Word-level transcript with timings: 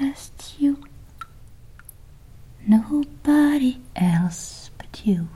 just 0.00 0.56
you. 0.60 0.76
Nobody 2.66 3.78
else 3.96 4.70
but 4.78 5.04
you. 5.04 5.26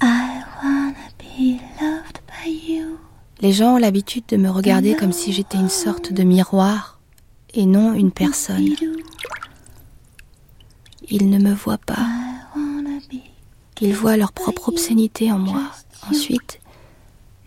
I 0.00 0.42
wanna 0.62 1.10
be 1.18 1.60
loved 1.80 2.20
by 2.26 2.48
you. 2.50 2.98
Les 3.40 3.52
gens 3.52 3.74
ont 3.74 3.78
l'habitude 3.78 4.24
de 4.28 4.36
me 4.36 4.48
regarder 4.48 4.94
comme 4.96 5.12
si 5.12 5.32
j'étais 5.32 5.58
une 5.58 5.68
sorte 5.68 6.12
de 6.12 6.22
miroir 6.22 6.98
et 7.52 7.66
non 7.66 7.92
une 7.94 8.10
personne. 8.10 8.74
Ils 11.08 11.30
ne 11.30 11.38
me 11.38 11.52
voient 11.54 11.78
pas. 11.78 12.06
Ils 13.82 13.94
voient 13.94 14.16
leur 14.16 14.32
propre 14.32 14.70
obscénité 14.70 15.30
en 15.30 15.38
moi. 15.38 15.62
Ensuite, 16.10 16.60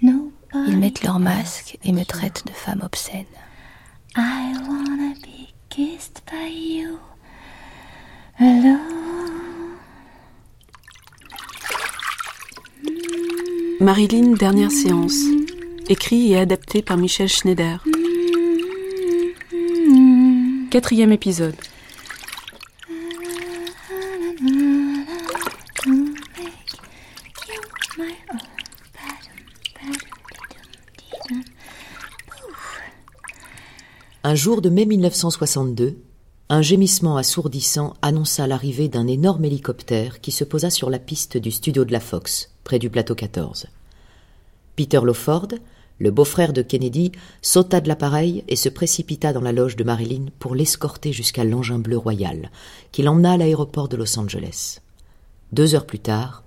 ils 0.02 0.78
mettent 0.78 1.04
leur 1.04 1.20
masque 1.20 1.78
et 1.84 1.92
me 1.92 2.04
traitent 2.06 2.46
de 2.46 2.52
femme 2.52 2.82
obscène. 2.84 3.26
I 4.16 4.54
wanna 4.68 5.14
be 5.22 5.54
kissed 5.70 6.18
by 6.32 6.48
you 6.48 7.00
alone. 8.40 9.78
Marilyn, 13.80 14.34
dernière 14.34 14.72
séance. 14.72 15.16
Écrit 15.88 16.34
et 16.34 16.38
adapté 16.38 16.82
par 16.82 16.98
Michel 16.98 17.30
Schneider. 17.30 17.84
Quatrième 20.70 21.12
épisode. 21.12 21.56
Un 34.24 34.36
jour 34.36 34.62
de 34.62 34.70
mai 34.70 34.86
1962, 34.86 35.98
un 36.52 36.64
gémissement 36.64 37.16
assourdissant 37.16 37.94
annonça 38.02 38.48
l'arrivée 38.48 38.90
d'un 38.90 39.06
énorme 39.06 39.46
hélicoptère 39.46 40.20
qui 40.20 40.32
se 40.32 40.44
posa 40.44 40.72
sur 40.72 40.90
la 40.90 40.98
piste 40.98 41.38
du 41.38 41.52
studio 41.52 41.86
de 41.86 41.92
la 41.92 42.00
Fox, 42.00 42.50
près 42.64 42.80
du 42.80 42.90
plateau 42.90 43.14
14. 43.14 43.68
Peter 44.76 45.00
Lawford, 45.04 45.50
le 46.00 46.10
beau-frère 46.10 46.52
de 46.52 46.64
Kennedy, 46.64 47.12
sauta 47.44 47.82
de 47.82 47.88
l'appareil 47.88 48.44
et 48.48 48.56
se 48.56 48.68
précipita 48.68 49.32
dans 49.32 49.42
la 49.42 49.52
loge 49.52 49.76
de 49.76 49.84
Marilyn 49.84 50.26
pour 50.40 50.56
l'escorter 50.56 51.14
jusqu'à 51.14 51.44
l'engin 51.44 51.78
bleu 51.78 52.00
royal, 52.00 52.50
qui 52.92 53.04
l'emmena 53.04 53.34
à 53.34 53.38
l'aéroport 53.38 53.88
de 53.88 53.98
Los 53.98 54.18
Angeles. 54.18 54.80
Deux 55.52 55.76
heures 55.76 55.86
plus 55.86 56.00
tard, 56.00 56.44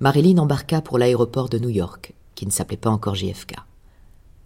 Marilyn 0.00 0.38
embarqua 0.38 0.80
pour 0.80 0.96
l'aéroport 0.96 1.50
de 1.50 1.58
New 1.58 1.68
York, 1.68 2.14
qui 2.34 2.46
ne 2.46 2.50
s'appelait 2.50 2.78
pas 2.78 2.90
encore 2.90 3.14
JFK. 3.14 3.56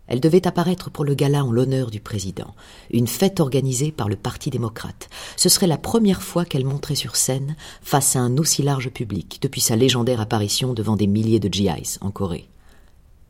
Elle 0.09 0.21
devait 0.21 0.47
apparaître 0.47 0.91
pour 0.91 1.05
le 1.05 1.15
gala 1.15 1.45
en 1.45 1.53
l'honneur 1.53 1.91
du 1.91 2.01
président, 2.01 2.55
une 2.91 3.07
fête 3.07 3.41
organisée 3.41 3.93
par 3.93 4.09
le 4.09 4.17
Parti 4.17 4.51
démocrate. 4.51 5.09
Ce 5.37 5.49
serait 5.49 5.67
la 5.67 5.79
première 5.79 6.23
fois 6.23 6.45
qu'elle 6.45 6.65
monterait 6.65 6.95
sur 6.95 7.17
scène 7.17 7.57
face 7.83 8.17
à 8.17 8.21
un 8.21 8.37
aussi 8.39 8.63
large 8.63 8.89
public 8.91 9.39
depuis 9.43 9.61
sa 9.61 9.77
légendaire 9.77 10.21
apparition 10.21 10.73
devant 10.73 10.97
des 10.97 11.07
milliers 11.07 11.41
de 11.41 11.53
GIs 11.53 11.99
en 12.01 12.11
Corée. 12.11 12.49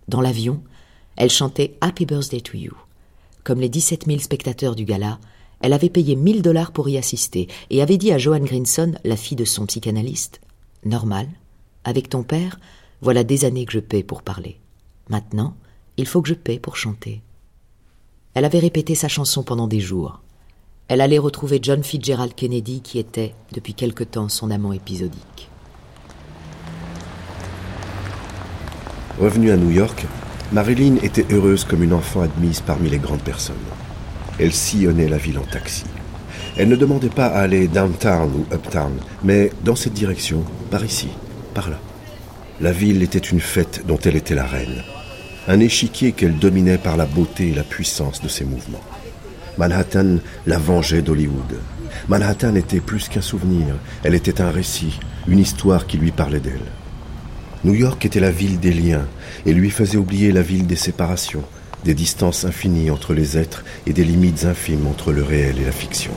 Dans 0.07 0.21
l'avion, 0.21 0.63
elle 1.17 1.31
chantait 1.31 1.77
Happy 1.81 2.07
Birthday 2.07 2.41
to 2.41 2.57
You. 2.57 2.73
Comme 3.43 3.61
les 3.61 3.69
17 3.69 4.07
000 4.07 4.21
spectateurs 4.21 4.77
du 4.77 4.85
gala, 4.85 5.19
elle 5.61 5.73
avait 5.73 5.91
payé 5.91 6.15
1000 6.15 6.43
dollars 6.43 6.71
pour 6.71 6.89
y 6.89 6.97
assister 6.97 7.49
et 7.71 7.83
avait 7.83 7.99
dit 7.99 8.13
à 8.13 8.19
Joanne 8.19 8.45
Grinson, 8.45 8.95
la 9.05 9.17
fille 9.17 9.37
de 9.37 9.45
son 9.45 9.67
psychanalyste, 9.67 10.41
Normal, 10.85 11.27
avec 11.83 12.09
ton 12.09 12.23
père, 12.23 12.61
voilà 13.01 13.25
des 13.25 13.45
années 13.45 13.65
que 13.65 13.73
je 13.73 13.81
paie 13.81 14.05
pour 14.05 14.23
parler. 14.23 14.61
Maintenant, 15.09 15.57
il 15.99 16.07
faut 16.07 16.23
que 16.23 16.29
je 16.29 16.35
paie 16.35 16.61
pour 16.61 16.77
chanter. 16.77 17.23
Elle 18.35 18.45
avait 18.45 18.61
répété 18.61 18.95
sa 18.95 19.09
chanson 19.09 19.43
pendant 19.43 19.67
des 19.67 19.81
jours. 19.81 20.21
Elle 20.87 21.01
allait 21.01 21.19
retrouver 21.19 21.59
John 21.61 21.83
Fitzgerald 21.83 22.35
Kennedy 22.35 22.81
qui 22.81 23.01
était, 23.01 23.35
depuis 23.53 23.75
quelque 23.75 24.05
temps, 24.05 24.29
son 24.29 24.51
amant 24.53 24.73
épisodique. 24.73 25.51
Revenue 29.19 29.51
à 29.51 29.57
New 29.57 29.73
York, 29.73 30.07
Marilyn 30.53 30.97
était 31.03 31.27
heureuse 31.35 31.65
comme 31.65 31.83
une 31.83 31.93
enfant 31.93 32.23
admise 32.23 32.61
parmi 32.61 32.89
les 32.89 32.99
grandes 32.99 33.23
personnes. 33.23 33.57
Elle 34.39 34.53
sillonnait 34.53 35.09
la 35.09 35.19
ville 35.19 35.39
en 35.39 35.47
taxi. 35.47 35.85
Elle 36.57 36.69
ne 36.69 36.77
demandait 36.77 37.09
pas 37.09 37.27
à 37.27 37.41
aller 37.41 37.67
downtown 37.67 38.33
ou 38.33 38.55
uptown, 38.55 38.93
mais 39.25 39.51
dans 39.65 39.77
cette 39.77 39.95
direction, 39.95 40.45
par 40.71 40.85
ici, 40.85 41.09
par 41.55 41.69
là. 41.69 41.81
La 42.61 42.71
ville 42.71 43.03
était 43.03 43.19
une 43.19 43.41
fête 43.41 43.85
dont 43.85 43.99
elle 43.99 44.17
était 44.17 44.37
la 44.37 44.47
reine 44.47 44.85
un 45.49 45.61
échiquier 45.61 46.13
qu'elle 46.13 46.39
dominait 46.39 46.79
par 46.79 46.99
la 46.99 47.07
beauté 47.07 47.49
et 47.49 47.55
la 47.55 47.65
puissance 47.65 48.21
de 48.21 48.29
ses 48.29 48.45
mouvements. 48.45 48.85
Manhattan 49.57 50.19
la 50.47 50.59
vengeait 50.59 51.03
d'Hollywood. 51.03 51.59
Manhattan 52.09 52.55
était 52.55 52.81
plus 52.81 53.09
qu'un 53.09 53.23
souvenir, 53.23 53.75
elle 54.05 54.15
était 54.15 54.43
un 54.43 54.51
récit, 54.51 55.01
une 55.27 55.39
histoire 55.39 55.87
qui 55.87 55.97
lui 55.97 56.13
parlait 56.13 56.39
d'elle. 56.39 56.61
New 57.65 57.75
York 57.75 58.05
était 58.05 58.21
la 58.21 58.31
ville 58.31 58.61
des 58.61 58.73
liens 58.73 59.09
et 59.47 59.55
lui 59.55 59.71
faisait 59.71 59.97
oublier 59.97 60.33
la 60.33 60.43
ville 60.43 60.67
des 60.67 60.77
séparations, 60.77 61.43
des 61.85 61.95
distances 61.95 62.45
infinies 62.45 62.91
entre 62.91 63.15
les 63.15 63.39
êtres 63.39 63.65
et 63.87 63.95
des 63.95 64.05
limites 64.05 64.45
infimes 64.45 64.87
entre 64.87 65.13
le 65.13 65.23
réel 65.23 65.59
et 65.59 65.65
la 65.65 65.73
fiction. 65.73 66.13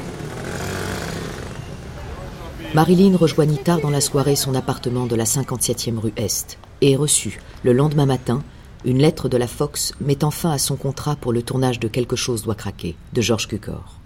Marilyn 2.74 3.16
rejoignit 3.18 3.63
tard 3.63 3.80
dans 3.80 3.90
la 3.90 4.02
soirée 4.02 4.36
son 4.36 4.56
appartement 4.56 5.06
de 5.06 5.16
la 5.16 5.24
57e 5.24 5.98
rue 5.98 6.13
Est 6.18 6.58
et 6.81 6.96
reçut, 6.96 7.40
le 7.63 7.74
lendemain 7.74 8.06
matin, 8.06 8.44
une 8.86 8.97
lettre 8.97 9.30
de 9.30 9.38
la 9.38 9.47
Fox 9.47 9.94
mettant 10.02 10.31
fin 10.31 10.52
à 10.52 10.58
son 10.58 10.75
contrat 10.75 11.16
pour 11.16 11.34
le 11.34 11.44
tournage 11.44 11.80
de 11.80 11.88
Quelque 11.88 12.16
chose 12.16 12.44
doit 12.44 12.56
craquer, 12.56 12.96
de 13.14 13.22
George 13.22 13.47
Cukor. 13.47 14.00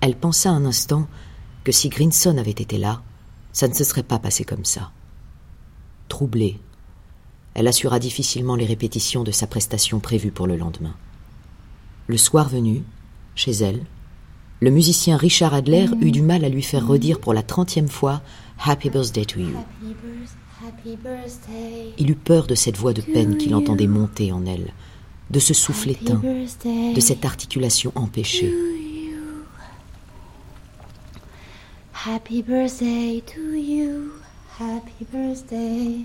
Elle 0.00 0.16
pensa 0.16 0.50
un 0.50 0.64
instant 0.64 1.06
que 1.64 1.72
si 1.72 1.88
Grinson 1.88 2.38
avait 2.38 2.50
été 2.50 2.78
là, 2.78 3.02
ça 3.52 3.68
ne 3.68 3.74
se 3.74 3.84
serait 3.84 4.02
pas 4.02 4.18
passé 4.18 4.44
comme 4.44 4.64
ça. 4.64 4.90
Troublée, 6.08 6.58
elle 7.54 7.68
assura 7.68 7.98
difficilement 7.98 8.56
les 8.56 8.66
répétitions 8.66 9.24
de 9.24 9.30
sa 9.30 9.46
prestation 9.46 10.00
prévue 10.00 10.30
pour 10.30 10.46
le 10.46 10.56
lendemain. 10.56 10.94
Le 12.06 12.16
soir 12.16 12.48
venu, 12.48 12.82
chez 13.34 13.52
elle, 13.52 13.84
le 14.60 14.70
musicien 14.70 15.16
Richard 15.16 15.54
Adler 15.54 15.86
eut 16.00 16.12
du 16.12 16.22
mal 16.22 16.44
à 16.44 16.48
lui 16.48 16.62
faire 16.62 16.86
redire 16.86 17.18
pour 17.18 17.34
la 17.34 17.42
trentième 17.42 17.88
fois 17.88 18.22
Happy 18.64 18.90
Birthday 18.90 19.24
to 19.24 19.40
You. 19.40 19.56
Il 21.98 22.10
eut 22.10 22.14
peur 22.14 22.46
de 22.46 22.54
cette 22.54 22.76
voix 22.76 22.92
de 22.92 23.02
peine 23.02 23.36
qu'il 23.36 23.54
entendait 23.54 23.86
monter 23.86 24.32
en 24.32 24.46
elle, 24.46 24.72
de 25.30 25.38
ce 25.38 25.54
souffle 25.54 25.90
éteint, 25.90 26.20
de 26.94 27.00
cette 27.00 27.24
articulation 27.24 27.92
empêchée. 27.94 28.52
Happy 32.04 32.42
birthday 32.42 33.22
to 33.22 33.54
you. 33.54 34.10
Happy 34.58 35.06
birthday 35.12 36.04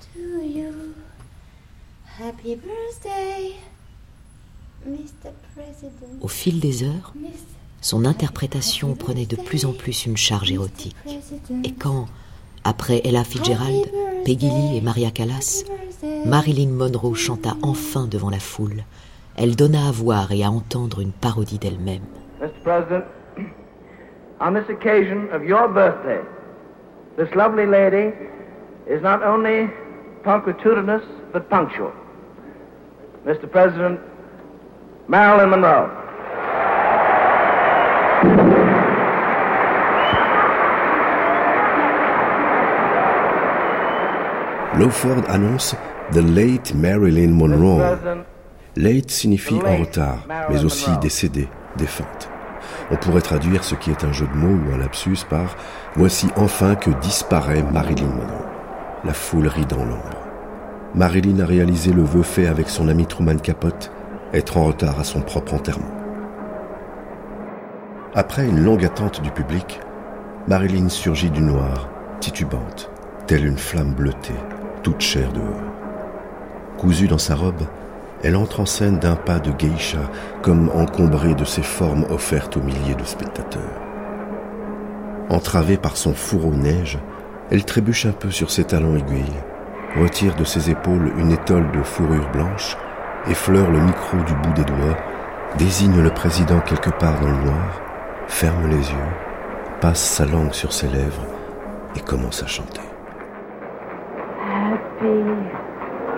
to 0.00 0.20
you. 0.40 0.94
Happy 2.20 2.54
birthday, 2.54 3.56
Mr. 4.86 5.32
President. 5.54 6.20
Au 6.20 6.28
fil 6.28 6.60
des 6.60 6.84
heures, 6.84 7.12
son 7.80 8.04
interprétation 8.04 8.94
prenait 8.94 9.26
de 9.26 9.34
plus 9.34 9.64
en 9.66 9.72
plus 9.72 10.06
une 10.06 10.16
charge 10.16 10.52
érotique. 10.52 10.94
Et 11.64 11.72
quand, 11.72 12.06
après 12.64 13.00
Ella 13.04 13.24
Fitzgerald, 13.24 13.86
Peggy 14.24 14.48
Lee 14.48 14.78
et 14.78 14.80
Maria 14.80 15.10
Callas, 15.10 15.64
Marilyn 16.26 16.70
Monroe 16.70 17.14
chanta 17.14 17.50
enfin 17.62 18.06
devant 18.06 18.30
la 18.30 18.38
foule. 18.38 18.84
Elle 19.36 19.56
donna 19.56 19.88
à 19.88 19.90
voir 19.90 20.32
et 20.32 20.44
à 20.44 20.50
entendre 20.50 21.00
une 21.00 21.12
parodie 21.12 21.58
d'elle-même. 21.58 22.02
Mr. 22.40 22.50
President, 22.62 23.04
on 24.40 24.54
this 24.54 24.68
occasion 24.68 25.28
of 25.32 25.44
your 25.44 25.68
birthday, 25.68 26.20
this 27.16 27.34
lovely 27.34 27.66
lady 27.66 28.12
is 28.88 29.00
not 29.02 29.22
only 29.22 29.68
punctilious 30.24 31.02
but 31.32 31.48
punctual. 31.48 31.92
Mr. 33.26 33.46
President, 33.50 33.98
Marilyn 35.08 35.50
Monroe. 35.50 36.03
Lawford 44.78 45.22
annonce 45.28 45.76
The 46.12 46.16
Late 46.16 46.74
Marilyn 46.74 47.30
Monroe. 47.30 47.96
Late 48.76 49.10
signifie 49.10 49.60
en 49.64 49.76
retard, 49.76 50.26
mais 50.50 50.64
aussi 50.64 50.90
décédée, 51.00 51.48
défunte. 51.76 52.28
On 52.90 52.96
pourrait 52.96 53.20
traduire 53.20 53.62
ce 53.62 53.76
qui 53.76 53.92
est 53.92 54.02
un 54.02 54.12
jeu 54.12 54.26
de 54.26 54.36
mots 54.36 54.58
ou 54.66 54.74
un 54.74 54.78
lapsus 54.78 55.24
par 55.30 55.56
Voici 55.94 56.28
enfin 56.34 56.74
que 56.74 56.90
disparaît 56.90 57.62
Marilyn 57.72 58.08
Monroe. 58.08 58.48
La 59.04 59.12
foule 59.12 59.46
rit 59.46 59.66
dans 59.66 59.84
l'ombre. 59.84 60.26
Marilyn 60.94 61.40
a 61.40 61.46
réalisé 61.46 61.92
le 61.92 62.02
vœu 62.02 62.22
fait 62.22 62.48
avec 62.48 62.68
son 62.68 62.88
ami 62.88 63.06
Truman 63.06 63.36
Capote, 63.36 63.92
être 64.32 64.56
en 64.56 64.64
retard 64.64 64.98
à 64.98 65.04
son 65.04 65.20
propre 65.20 65.54
enterrement. 65.54 65.94
Après 68.16 68.44
une 68.44 68.62
longue 68.62 68.84
attente 68.84 69.22
du 69.22 69.30
public, 69.30 69.80
Marilyn 70.48 70.88
surgit 70.88 71.30
du 71.30 71.42
noir, 71.42 71.88
titubante, 72.18 72.90
telle 73.26 73.46
une 73.46 73.58
flamme 73.58 73.92
bleutée, 73.92 74.34
toute 74.84 75.00
chair 75.00 75.32
dehors. 75.32 75.72
Cousue 76.78 77.08
dans 77.08 77.18
sa 77.18 77.34
robe, 77.34 77.62
elle 78.22 78.36
entre 78.36 78.60
en 78.60 78.66
scène 78.66 78.98
d'un 78.98 79.16
pas 79.16 79.38
de 79.38 79.50
geisha, 79.50 80.10
comme 80.42 80.68
encombrée 80.68 81.34
de 81.34 81.44
ses 81.44 81.62
formes 81.62 82.04
offertes 82.10 82.56
aux 82.56 82.62
milliers 82.62 82.94
de 82.94 83.04
spectateurs. 83.04 83.80
Entravée 85.30 85.78
par 85.78 85.96
son 85.96 86.12
fourreau 86.12 86.52
neige, 86.52 86.98
elle 87.50 87.64
trébuche 87.64 88.06
un 88.06 88.12
peu 88.12 88.30
sur 88.30 88.50
ses 88.50 88.64
talons 88.64 88.96
aiguilles, 88.96 89.42
retire 89.98 90.36
de 90.36 90.44
ses 90.44 90.70
épaules 90.70 91.12
une 91.18 91.32
étole 91.32 91.70
de 91.72 91.82
fourrure 91.82 92.30
blanche, 92.32 92.76
effleure 93.28 93.70
le 93.70 93.80
micro 93.80 94.18
du 94.18 94.34
bout 94.34 94.52
des 94.52 94.64
doigts, 94.64 94.98
désigne 95.56 96.02
le 96.02 96.10
président 96.10 96.60
quelque 96.60 96.90
part 96.90 97.18
dans 97.20 97.30
le 97.30 97.44
noir, 97.44 97.80
ferme 98.28 98.68
les 98.68 98.76
yeux, 98.76 99.12
passe 99.80 100.02
sa 100.02 100.26
langue 100.26 100.52
sur 100.52 100.72
ses 100.72 100.88
lèvres 100.88 101.26
et 101.96 102.00
commence 102.00 102.42
à 102.42 102.46
chanter. 102.46 102.93
Happy 105.04 105.20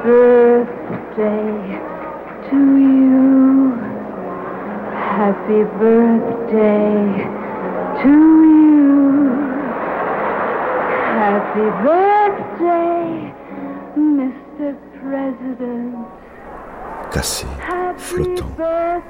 birthday 0.05 1.51
to 2.49 2.57
you. 2.79 3.75
Happy 4.95 5.65
birthday 5.81 6.95
to 8.01 8.13
you. 8.47 9.27
Happy 11.19 11.67
birthday, 11.83 13.35
Mr. 13.99 14.77
President. 15.01 16.07
Cassé, 17.11 17.47
flottant, 17.97 18.53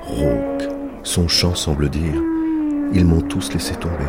rauque, 0.00 0.69
son 1.02 1.28
chant 1.28 1.55
semble 1.55 1.90
dire 1.90 2.14
Ils 2.94 3.05
m'ont 3.05 3.20
tous 3.20 3.52
laissé 3.52 3.75
tomber. 3.75 4.08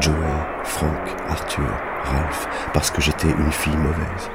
Joey, 0.00 0.14
Frank, 0.62 1.14
Arthur, 1.28 1.68
Ralph, 2.04 2.48
parce 2.72 2.90
que 2.90 3.02
j'étais 3.02 3.28
une 3.28 3.52
fille 3.52 3.76
mauvaise. 3.76 4.30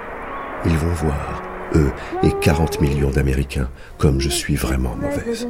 Ils 0.65 0.77
vont 0.77 0.93
voir, 0.93 1.41
eux 1.75 1.91
et 2.23 2.31
40 2.41 2.81
millions 2.81 3.09
d'Américains, 3.09 3.69
comme 3.97 4.19
je 4.19 4.29
suis 4.29 4.55
vraiment 4.55 4.95
mauvaise. 4.95 5.47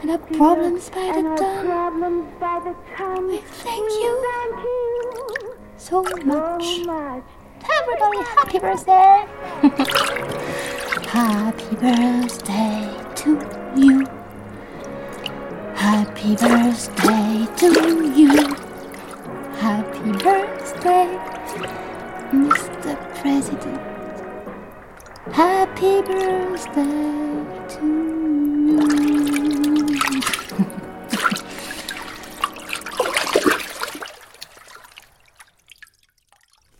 The 0.00 0.18
problems 0.36 0.90
by 0.90 2.60
the 2.64 2.74
ton. 2.96 3.28
We 3.28 3.38
thank 3.38 3.90
you 3.92 4.24
Thank 4.24 4.64
you 4.64 5.58
so 5.76 6.02
much. 6.24 6.64
Everybody, 7.70 8.18
happy 8.24 8.58
birthday! 8.58 9.26
happy 11.08 11.76
birthday 11.76 12.90
to 13.16 13.38
you. 13.76 14.07
Happy 16.18 16.34
birthday 16.34 17.46
to 17.58 17.68
you. 18.16 18.34
Happy 19.60 20.10
birthday, 20.18 21.06
Mr. 22.32 22.96
President. 23.14 23.80
Happy 25.32 26.02
birthday 26.02 27.38
to 27.68 27.86
you. 28.66 28.80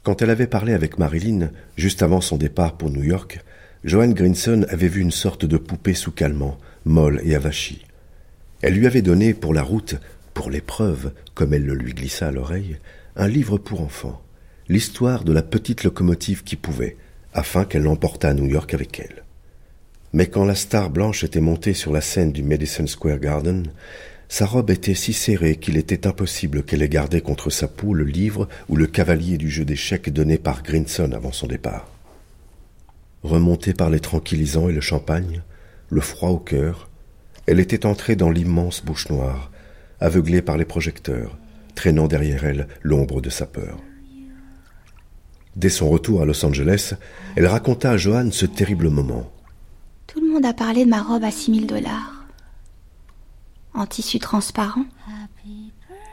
Quand 0.02 0.20
elle 0.20 0.30
avait 0.30 0.48
parlé 0.48 0.72
avec 0.74 0.98
Marilyn, 0.98 1.52
juste 1.76 2.02
avant 2.02 2.20
son 2.20 2.38
départ 2.38 2.76
pour 2.76 2.90
New 2.90 3.04
York, 3.04 3.38
Joanne 3.84 4.14
Grinson 4.14 4.66
avait 4.68 4.88
vu 4.88 5.00
une 5.00 5.12
sorte 5.12 5.44
de 5.44 5.58
poupée 5.58 5.94
sous 5.94 6.10
calmant, 6.10 6.58
molle 6.84 7.20
et 7.22 7.36
avachie. 7.36 7.84
Elle 8.62 8.74
lui 8.74 8.86
avait 8.86 9.02
donné 9.02 9.34
pour 9.34 9.54
la 9.54 9.62
route, 9.62 9.96
pour 10.34 10.50
l'épreuve, 10.50 11.12
comme 11.34 11.54
elle 11.54 11.64
le 11.64 11.74
lui 11.74 11.92
glissa 11.92 12.28
à 12.28 12.32
l'oreille, 12.32 12.78
un 13.16 13.28
livre 13.28 13.58
pour 13.58 13.80
enfants, 13.80 14.22
l'histoire 14.68 15.24
de 15.24 15.32
la 15.32 15.42
petite 15.42 15.84
locomotive 15.84 16.42
qui 16.42 16.56
pouvait, 16.56 16.96
afin 17.32 17.64
qu'elle 17.64 17.82
l'emportât 17.82 18.30
à 18.30 18.34
New 18.34 18.46
York 18.46 18.74
avec 18.74 18.98
elle. 19.00 19.24
Mais 20.12 20.26
quand 20.26 20.44
la 20.44 20.54
star 20.54 20.90
blanche 20.90 21.22
était 21.24 21.40
montée 21.40 21.74
sur 21.74 21.92
la 21.92 22.00
scène 22.00 22.32
du 22.32 22.42
Madison 22.42 22.86
Square 22.86 23.18
Garden, 23.18 23.64
sa 24.28 24.44
robe 24.44 24.70
était 24.70 24.94
si 24.94 25.12
serrée 25.12 25.56
qu'il 25.56 25.76
était 25.76 26.06
impossible 26.06 26.62
qu'elle 26.62 26.82
ait 26.82 26.88
gardé 26.88 27.20
contre 27.20 27.50
sa 27.50 27.68
peau 27.68 27.94
le 27.94 28.04
livre 28.04 28.48
ou 28.68 28.76
le 28.76 28.86
cavalier 28.86 29.38
du 29.38 29.50
jeu 29.50 29.64
d'échecs 29.64 30.10
donné 30.12 30.36
par 30.36 30.62
Grinson 30.62 31.12
avant 31.12 31.32
son 31.32 31.46
départ. 31.46 31.90
Remontée 33.22 33.72
par 33.72 33.90
les 33.90 34.00
tranquillisants 34.00 34.68
et 34.68 34.72
le 34.72 34.80
champagne, 34.80 35.42
le 35.90 36.00
froid 36.00 36.30
au 36.30 36.38
cœur, 36.38 36.87
elle 37.48 37.60
était 37.60 37.86
entrée 37.86 38.14
dans 38.14 38.28
l'immense 38.28 38.84
bouche 38.84 39.08
noire, 39.08 39.50
aveuglée 40.00 40.42
par 40.42 40.58
les 40.58 40.66
projecteurs, 40.66 41.38
traînant 41.74 42.06
derrière 42.06 42.44
elle 42.44 42.68
l'ombre 42.82 43.22
de 43.22 43.30
sa 43.30 43.46
peur. 43.46 43.78
Dès 45.56 45.70
son 45.70 45.88
retour 45.88 46.20
à 46.20 46.26
Los 46.26 46.44
Angeles, 46.44 46.92
elle 47.36 47.46
raconta 47.46 47.92
à 47.92 47.96
Joanne 47.96 48.32
ce 48.32 48.44
terrible 48.44 48.90
moment. 48.90 49.32
Tout 50.06 50.20
le 50.20 50.30
monde 50.30 50.44
a 50.44 50.52
parlé 50.52 50.84
de 50.84 50.90
ma 50.90 51.02
robe 51.02 51.24
à 51.24 51.30
6000 51.30 51.66
dollars. 51.66 52.26
En 53.72 53.86
tissu 53.86 54.18
transparent, 54.18 54.84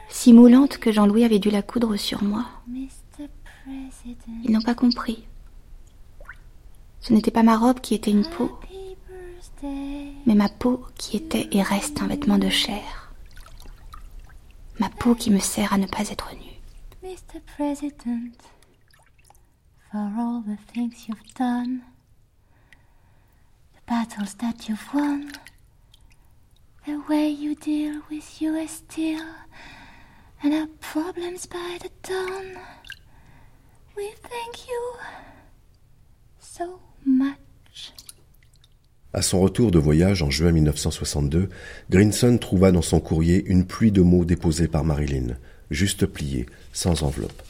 si 0.08 0.32
moulante 0.32 0.78
que 0.78 0.90
Jean-Louis 0.90 1.24
avait 1.24 1.38
dû 1.38 1.50
la 1.50 1.60
coudre 1.60 1.96
sur 1.96 2.24
moi. 2.24 2.46
Ils 4.42 4.50
n'ont 4.50 4.62
pas 4.62 4.74
compris. 4.74 5.26
Ce 7.02 7.12
n'était 7.12 7.30
pas 7.30 7.42
ma 7.42 7.58
robe 7.58 7.80
qui 7.80 7.94
était 7.94 8.10
une 8.10 8.26
peau. 8.26 8.58
Mais 9.62 10.34
ma 10.34 10.48
peau 10.48 10.84
qui 10.96 11.16
était 11.16 11.48
et 11.52 11.62
reste 11.62 12.00
un 12.02 12.06
vêtement 12.06 12.38
de 12.38 12.48
chair. 12.48 13.12
Ma 14.78 14.90
peau 14.90 15.14
qui 15.14 15.30
me 15.30 15.38
sert 15.38 15.72
à 15.72 15.78
ne 15.78 15.86
pas 15.86 16.08
être 16.10 16.34
nue. 16.34 16.60
Mr. 17.02 17.40
President, 17.56 18.36
for 19.90 20.10
all 20.18 20.42
the 20.42 20.58
things 20.72 21.06
you've 21.08 21.34
done, 21.34 21.80
the 23.74 23.80
battles 23.86 24.34
that 24.36 24.68
you've 24.68 24.92
won, 24.92 25.30
the 26.86 26.98
way 27.08 27.28
you 27.28 27.54
deal 27.54 28.02
with 28.10 28.42
US 28.42 28.82
Steel, 28.88 29.24
and 30.42 30.52
our 30.52 30.68
problems 30.80 31.46
by 31.46 31.78
the 31.80 31.90
ton, 32.02 32.58
we 33.96 34.10
thank 34.22 34.68
you 34.68 34.96
so 36.38 36.80
much. 37.04 37.92
À 39.16 39.22
son 39.22 39.40
retour 39.40 39.70
de 39.70 39.78
voyage 39.78 40.22
en 40.22 40.28
juin 40.28 40.52
1962, 40.52 41.48
Grinson 41.88 42.36
trouva 42.36 42.70
dans 42.70 42.82
son 42.82 43.00
courrier 43.00 43.42
une 43.46 43.66
pluie 43.66 43.90
de 43.90 44.02
mots 44.02 44.26
déposés 44.26 44.68
par 44.68 44.84
Marilyn, 44.84 45.38
juste 45.70 46.04
pliés, 46.04 46.44
sans 46.74 47.02
enveloppe. 47.02 47.42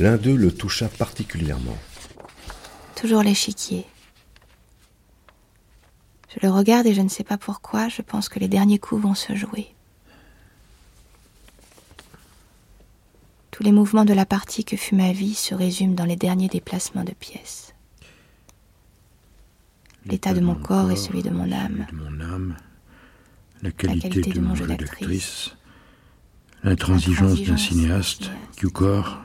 L'un 0.00 0.16
d'eux 0.16 0.34
le 0.34 0.50
toucha 0.50 0.88
particulièrement. 0.88 1.78
Toujours 2.96 3.22
l'échiquier. 3.22 3.86
Je 6.34 6.44
le 6.44 6.52
regarde 6.52 6.88
et 6.88 6.94
je 6.94 7.02
ne 7.02 7.08
sais 7.08 7.22
pas 7.22 7.38
pourquoi, 7.38 7.88
je 7.88 8.02
pense 8.02 8.28
que 8.28 8.40
les 8.40 8.48
derniers 8.48 8.80
coups 8.80 9.02
vont 9.02 9.14
se 9.14 9.36
jouer. 9.36 9.68
Tous 13.52 13.62
les 13.62 13.70
mouvements 13.70 14.04
de 14.04 14.12
la 14.12 14.26
partie 14.26 14.64
que 14.64 14.76
fut 14.76 14.96
ma 14.96 15.12
vie 15.12 15.36
se 15.36 15.54
résument 15.54 15.94
dans 15.94 16.04
les 16.04 16.16
derniers 16.16 16.48
déplacements 16.48 17.04
de 17.04 17.14
pièces. 17.14 17.74
L'état 20.06 20.32
de 20.34 20.40
mon 20.40 20.54
corps 20.54 20.90
et 20.90 20.96
celui 20.96 21.22
de 21.22 21.30
mon 21.30 21.52
âme. 21.52 21.86
de 21.90 21.96
mon 21.96 22.20
âme, 22.20 22.56
la 23.62 23.70
qualité, 23.70 24.08
qualité 24.08 24.32
de, 24.32 24.40
mon 24.40 24.54
jeu 24.54 24.66
d'actrice, 24.66 25.56
l'intransigeance 26.62 27.42
d'un 27.42 27.56
cinéaste, 27.56 28.30
Cukor, 28.56 29.20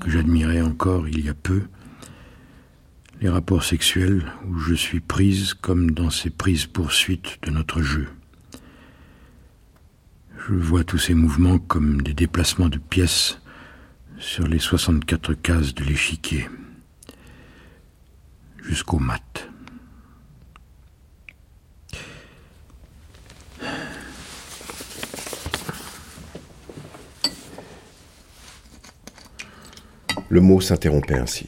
que 0.00 0.10
j'admirais 0.10 0.60
encore 0.60 1.08
il 1.08 1.24
y 1.24 1.28
a 1.28 1.34
peu, 1.34 1.62
les 3.20 3.28
rapports 3.28 3.64
sexuels 3.64 4.30
où 4.46 4.58
je 4.58 4.74
suis 4.74 5.00
prise 5.00 5.54
comme 5.54 5.90
dans 5.90 6.10
ces 6.10 6.30
prises 6.30 6.66
poursuites 6.66 7.38
de 7.42 7.50
notre 7.50 7.82
jeu. 7.82 8.08
Je 10.46 10.54
vois 10.54 10.84
tous 10.84 10.98
ces 10.98 11.14
mouvements 11.14 11.58
comme 11.58 12.00
des 12.02 12.14
déplacements 12.14 12.68
de 12.68 12.78
pièces 12.78 13.40
sur 14.18 14.46
les 14.46 14.58
64 14.58 15.34
cases 15.34 15.74
de 15.74 15.84
l'échiquier, 15.84 16.48
jusqu'au 18.62 18.98
mat. 18.98 19.48
Le 30.30 30.40
mot 30.40 30.60
s'interrompait 30.60 31.18
ainsi. 31.18 31.46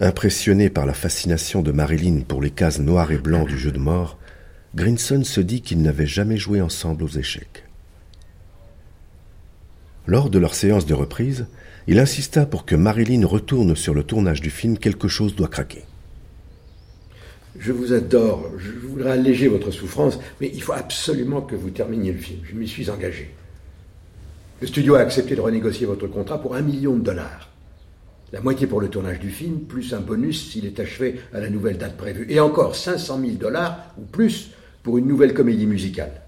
Impressionné 0.00 0.68
par 0.68 0.84
la 0.84 0.92
fascination 0.92 1.62
de 1.62 1.72
Marilyn 1.72 2.20
pour 2.26 2.42
les 2.42 2.50
cases 2.50 2.80
noires 2.80 3.10
et 3.12 3.18
blancs 3.18 3.48
du 3.48 3.58
jeu 3.58 3.72
de 3.72 3.78
mort, 3.78 4.18
Grinson 4.74 5.24
se 5.24 5.40
dit 5.40 5.62
qu'ils 5.62 5.80
n'avaient 5.80 6.06
jamais 6.06 6.36
joué 6.36 6.60
ensemble 6.60 7.04
aux 7.04 7.08
échecs. 7.08 7.64
Lors 10.06 10.28
de 10.28 10.38
leur 10.38 10.54
séance 10.54 10.84
de 10.84 10.94
reprise, 10.94 11.46
il 11.86 11.98
insista 11.98 12.44
pour 12.44 12.66
que 12.66 12.74
Marilyn 12.74 13.26
retourne 13.26 13.76
sur 13.76 13.94
le 13.94 14.02
tournage 14.02 14.40
du 14.40 14.50
film 14.50 14.76
Quelque 14.76 15.08
chose 15.08 15.34
doit 15.34 15.48
craquer. 15.48 15.84
Je 17.58 17.72
vous 17.72 17.92
adore, 17.92 18.50
je 18.58 18.72
voudrais 18.86 19.12
alléger 19.12 19.48
votre 19.48 19.70
souffrance, 19.70 20.18
mais 20.40 20.50
il 20.52 20.62
faut 20.62 20.72
absolument 20.72 21.40
que 21.40 21.54
vous 21.54 21.70
terminiez 21.70 22.12
le 22.12 22.18
film. 22.18 22.40
Je 22.44 22.54
m'y 22.54 22.66
suis 22.66 22.90
engagé. 22.90 23.30
Le 24.62 24.68
studio 24.68 24.94
a 24.94 25.00
accepté 25.00 25.34
de 25.34 25.40
renégocier 25.40 25.86
votre 25.86 26.06
contrat 26.06 26.40
pour 26.40 26.54
un 26.54 26.60
million 26.60 26.94
de 26.94 27.02
dollars. 27.02 27.48
La 28.32 28.40
moitié 28.40 28.68
pour 28.68 28.80
le 28.80 28.88
tournage 28.88 29.18
du 29.18 29.28
film, 29.28 29.62
plus 29.62 29.92
un 29.92 29.98
bonus 29.98 30.52
s'il 30.52 30.66
est 30.66 30.78
achevé 30.78 31.20
à 31.34 31.40
la 31.40 31.50
nouvelle 31.50 31.78
date 31.78 31.96
prévue. 31.96 32.26
Et 32.28 32.38
encore 32.38 32.76
500 32.76 33.18
000 33.18 33.32
dollars 33.32 33.92
ou 33.98 34.02
plus 34.02 34.52
pour 34.84 34.98
une 34.98 35.08
nouvelle 35.08 35.34
comédie 35.34 35.66
musicale. 35.66 36.22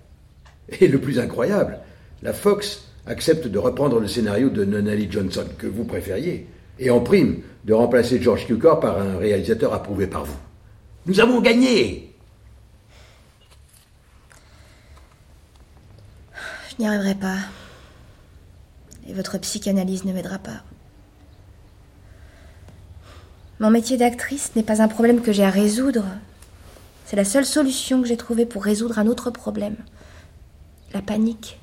Et 0.80 0.88
le 0.88 0.98
plus 0.98 1.20
incroyable, 1.20 1.78
la 2.24 2.32
Fox 2.32 2.88
accepte 3.06 3.46
de 3.46 3.56
reprendre 3.56 4.00
le 4.00 4.08
scénario 4.08 4.50
de 4.50 4.64
Nonali 4.64 5.06
Johnson, 5.08 5.46
que 5.56 5.68
vous 5.68 5.84
préfériez, 5.84 6.48
et 6.80 6.90
en 6.90 6.98
prime 6.98 7.38
de 7.64 7.72
remplacer 7.72 8.20
George 8.20 8.48
Cukor 8.48 8.80
par 8.80 8.98
un 8.98 9.16
réalisateur 9.16 9.72
approuvé 9.72 10.08
par 10.08 10.24
vous. 10.24 10.40
Nous 11.06 11.20
avons 11.20 11.40
gagné 11.40 12.12
Je 16.68 16.74
n'y 16.80 16.88
arriverai 16.88 17.14
pas. 17.14 17.38
Et 19.06 19.12
votre 19.12 19.38
psychanalyse 19.38 20.04
ne 20.04 20.12
m'aidera 20.12 20.38
pas. 20.38 20.62
Mon 23.60 23.70
métier 23.70 23.96
d'actrice 23.96 24.52
n'est 24.56 24.62
pas 24.62 24.82
un 24.82 24.88
problème 24.88 25.20
que 25.20 25.32
j'ai 25.32 25.44
à 25.44 25.50
résoudre. 25.50 26.04
C'est 27.06 27.16
la 27.16 27.24
seule 27.24 27.44
solution 27.44 28.02
que 28.02 28.08
j'ai 28.08 28.16
trouvée 28.16 28.46
pour 28.46 28.64
résoudre 28.64 28.98
un 28.98 29.06
autre 29.06 29.30
problème. 29.30 29.76
La 30.92 31.02
panique. 31.02 31.58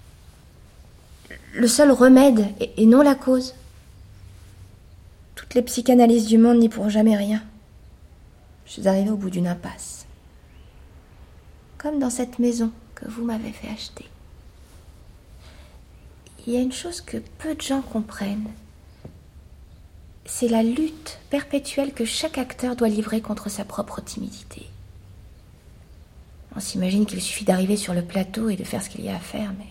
Le 1.53 1.67
seul 1.67 1.91
remède 1.91 2.45
et 2.59 2.85
non 2.85 3.01
la 3.01 3.15
cause. 3.15 3.55
Toutes 5.35 5.53
les 5.55 5.61
psychanalyses 5.63 6.27
du 6.27 6.37
monde 6.37 6.59
n'y 6.59 6.69
pourront 6.69 6.89
jamais 6.89 7.17
rien. 7.17 7.41
Je 8.65 8.73
suis 8.73 8.87
arrivée 8.87 9.09
au 9.09 9.17
bout 9.17 9.29
d'une 9.29 9.47
impasse. 9.47 10.05
Comme 11.77 11.99
dans 11.99 12.09
cette 12.09 12.39
maison 12.39 12.71
que 12.95 13.09
vous 13.09 13.25
m'avez 13.25 13.51
fait 13.51 13.67
acheter. 13.67 14.10
Il 16.47 16.53
y 16.53 16.57
a 16.57 16.61
une 16.61 16.71
chose 16.71 17.01
que 17.01 17.17
peu 17.17 17.53
de 17.53 17.61
gens 17.61 17.81
comprennent. 17.81 18.49
C'est 20.25 20.47
la 20.47 20.63
lutte 20.63 21.19
perpétuelle 21.29 21.93
que 21.93 22.05
chaque 22.05 22.37
acteur 22.37 22.75
doit 22.75 22.89
livrer 22.89 23.21
contre 23.21 23.49
sa 23.49 23.63
propre 23.63 24.01
timidité. 24.01 24.67
On 26.55 26.59
s'imagine 26.59 27.05
qu'il 27.05 27.21
suffit 27.21 27.45
d'arriver 27.45 27.77
sur 27.77 27.93
le 27.93 28.01
plateau 28.01 28.49
et 28.49 28.55
de 28.55 28.63
faire 28.63 28.83
ce 28.83 28.89
qu'il 28.89 29.05
y 29.05 29.09
a 29.09 29.15
à 29.15 29.19
faire, 29.19 29.53
mais 29.57 29.67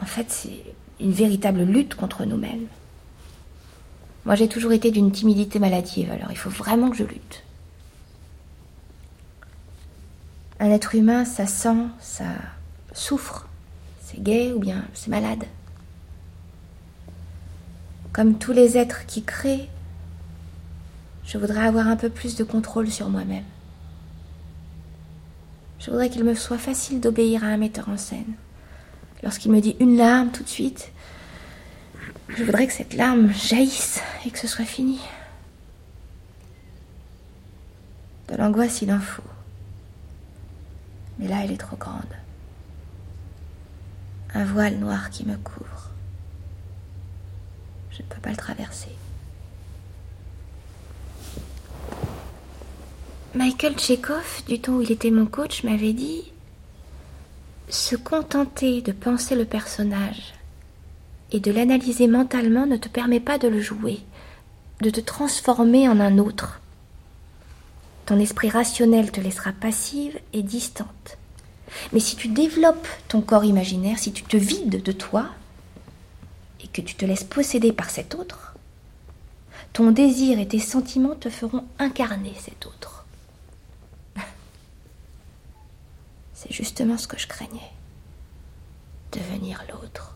en 0.00 0.06
fait 0.06 0.30
c'est 0.30 0.62
une 1.00 1.12
véritable 1.12 1.62
lutte 1.62 1.94
contre 1.94 2.24
nous-mêmes. 2.24 2.66
Moi 4.24 4.36
j'ai 4.36 4.48
toujours 4.48 4.72
été 4.72 4.90
d'une 4.90 5.10
timidité 5.10 5.58
maladive, 5.58 6.10
alors 6.12 6.30
il 6.30 6.38
faut 6.38 6.50
vraiment 6.50 6.90
que 6.90 6.96
je 6.96 7.04
lutte. 7.04 7.42
Un 10.60 10.70
être 10.70 10.94
humain, 10.94 11.24
ça 11.24 11.46
sent, 11.46 11.86
ça 12.00 12.26
souffre, 12.92 13.47
c'est 14.08 14.22
gay 14.22 14.52
ou 14.52 14.58
bien 14.58 14.84
c'est 14.94 15.08
malade? 15.08 15.44
Comme 18.12 18.38
tous 18.38 18.52
les 18.52 18.78
êtres 18.78 19.04
qui 19.04 19.22
créent, 19.22 19.68
je 21.26 21.36
voudrais 21.36 21.66
avoir 21.66 21.88
un 21.88 21.96
peu 21.96 22.08
plus 22.08 22.34
de 22.34 22.42
contrôle 22.42 22.90
sur 22.90 23.10
moi-même. 23.10 23.44
Je 25.78 25.90
voudrais 25.90 26.08
qu'il 26.08 26.24
me 26.24 26.34
soit 26.34 26.56
facile 26.56 27.00
d'obéir 27.00 27.44
à 27.44 27.48
un 27.48 27.58
metteur 27.58 27.90
en 27.90 27.98
scène. 27.98 28.32
Lorsqu'il 29.22 29.52
me 29.52 29.60
dit 29.60 29.76
une 29.78 29.98
larme 29.98 30.30
tout 30.30 30.42
de 30.42 30.48
suite, 30.48 30.90
je 32.30 32.44
voudrais 32.44 32.66
que 32.66 32.72
cette 32.72 32.94
larme 32.94 33.30
jaillisse 33.32 34.00
et 34.24 34.30
que 34.30 34.38
ce 34.38 34.46
soit 34.46 34.64
fini. 34.64 35.00
De 38.28 38.36
l'angoisse, 38.36 38.80
il 38.80 38.90
en 38.90 39.00
faut. 39.00 39.22
Mais 41.18 41.28
là, 41.28 41.44
elle 41.44 41.52
est 41.52 41.58
trop 41.58 41.76
grande 41.76 42.17
un 44.34 44.44
voile 44.44 44.76
noir 44.76 45.10
qui 45.10 45.24
me 45.24 45.36
couvre. 45.36 45.90
Je 47.90 48.02
ne 48.02 48.08
peux 48.08 48.20
pas 48.20 48.30
le 48.30 48.36
traverser. 48.36 48.90
Michael 53.34 53.74
Tchekhov, 53.74 54.42
du 54.48 54.60
temps 54.60 54.72
où 54.72 54.82
il 54.82 54.90
était 54.90 55.10
mon 55.10 55.26
coach, 55.26 55.62
m'avait 55.62 55.92
dit 55.92 56.32
Se 57.68 57.94
contenter 57.94 58.82
de 58.82 58.92
penser 58.92 59.34
le 59.34 59.44
personnage 59.44 60.34
et 61.30 61.40
de 61.40 61.52
l'analyser 61.52 62.08
mentalement 62.08 62.66
ne 62.66 62.76
te 62.76 62.88
permet 62.88 63.20
pas 63.20 63.38
de 63.38 63.48
le 63.48 63.60
jouer, 63.60 64.00
de 64.80 64.90
te 64.90 65.00
transformer 65.00 65.88
en 65.88 66.00
un 66.00 66.18
autre. 66.18 66.60
Ton 68.06 68.18
esprit 68.18 68.48
rationnel 68.48 69.12
te 69.12 69.20
laissera 69.20 69.52
passive 69.52 70.18
et 70.32 70.42
distante. 70.42 71.17
Mais 71.92 72.00
si 72.00 72.16
tu 72.16 72.28
développes 72.28 72.86
ton 73.08 73.20
corps 73.20 73.44
imaginaire, 73.44 73.98
si 73.98 74.12
tu 74.12 74.22
te 74.22 74.36
vides 74.36 74.82
de 74.82 74.92
toi 74.92 75.26
et 76.62 76.68
que 76.68 76.80
tu 76.80 76.94
te 76.94 77.04
laisses 77.04 77.24
posséder 77.24 77.72
par 77.72 77.90
cet 77.90 78.14
autre, 78.14 78.54
ton 79.72 79.90
désir 79.90 80.38
et 80.38 80.48
tes 80.48 80.58
sentiments 80.58 81.14
te 81.14 81.30
feront 81.30 81.64
incarner 81.78 82.34
cet 82.38 82.66
autre. 82.66 83.04
C'est 86.34 86.52
justement 86.52 86.98
ce 86.98 87.06
que 87.06 87.18
je 87.18 87.26
craignais. 87.26 87.72
Devenir 89.12 89.64
l'autre. 89.70 90.14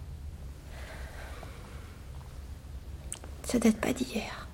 Ça 3.45 3.59
date 3.59 3.77
pas 3.77 3.93
d'hier. 3.93 4.47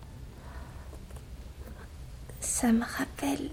Ça 2.40 2.72
me 2.72 2.84
rappelle 2.84 3.50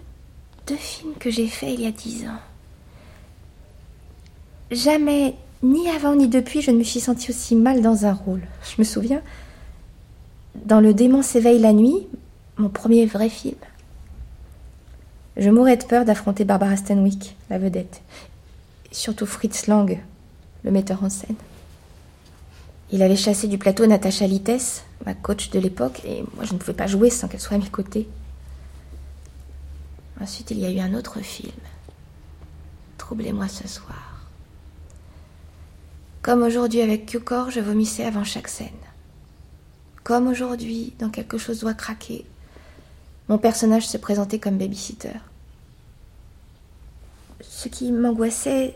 deux 0.67 0.77
films 0.77 1.15
que 1.15 1.29
j'ai 1.29 1.47
faits 1.47 1.73
il 1.73 1.81
y 1.81 1.85
a 1.85 1.91
dix 1.91 2.27
ans. 2.27 2.39
Jamais, 4.71 5.35
ni 5.63 5.89
avant 5.89 6.15
ni 6.15 6.27
depuis, 6.27 6.61
je 6.61 6.71
ne 6.71 6.77
me 6.77 6.83
suis 6.83 6.99
sentie 6.99 7.31
aussi 7.31 7.55
mal 7.55 7.81
dans 7.81 8.05
un 8.05 8.13
rôle. 8.13 8.41
Je 8.63 8.75
me 8.79 8.83
souviens, 8.83 9.21
dans 10.65 10.79
Le 10.79 10.93
démon 10.93 11.21
s'éveille 11.21 11.59
la 11.59 11.73
nuit, 11.73 12.07
mon 12.57 12.69
premier 12.69 13.05
vrai 13.05 13.29
film, 13.29 13.57
je 15.37 15.49
mourais 15.49 15.77
de 15.77 15.83
peur 15.83 16.05
d'affronter 16.05 16.45
Barbara 16.45 16.77
Stanwyck, 16.77 17.35
la 17.49 17.59
vedette, 17.59 18.01
et 18.89 18.95
surtout 18.95 19.25
Fritz 19.25 19.67
Lang, 19.67 20.01
le 20.63 20.71
metteur 20.71 21.03
en 21.03 21.09
scène. 21.09 21.35
Il 22.91 23.03
avait 23.03 23.17
chassé 23.17 23.47
du 23.47 23.57
plateau 23.57 23.85
Natacha 23.85 24.27
Littès, 24.27 24.83
ma 25.05 25.13
coach 25.13 25.49
de 25.49 25.59
l'époque, 25.59 26.01
et 26.05 26.23
moi 26.35 26.45
je 26.45 26.53
ne 26.53 26.57
pouvais 26.57 26.73
pas 26.73 26.87
jouer 26.87 27.09
sans 27.09 27.27
qu'elle 27.27 27.41
soit 27.41 27.57
à 27.57 27.59
mes 27.59 27.69
côtés. 27.69 28.07
Ensuite, 30.21 30.51
il 30.51 30.59
y 30.59 30.65
a 30.65 30.71
eu 30.71 30.79
un 30.79 30.93
autre 30.93 31.19
film, 31.19 31.51
Troublez-moi 32.97 33.49
ce 33.49 33.67
soir. 33.67 34.14
Comme 36.25 36.41
aujourd'hui 36.41 36.81
avec 36.81 37.05
Q-Core, 37.05 37.51
je 37.51 37.59
vomissais 37.59 38.03
avant 38.03 38.23
chaque 38.23 38.47
scène. 38.47 38.69
Comme 40.03 40.25
aujourd'hui, 40.25 40.91
dans 40.97 41.11
quelque 41.11 41.37
chose 41.37 41.59
doit 41.59 41.75
craquer, 41.75 42.25
mon 43.29 43.37
personnage 43.37 43.87
se 43.87 43.99
présentait 43.99 44.39
comme 44.39 44.57
babysitter. 44.57 45.11
Ce 47.41 47.67
qui 47.67 47.91
m'angoissait, 47.91 48.75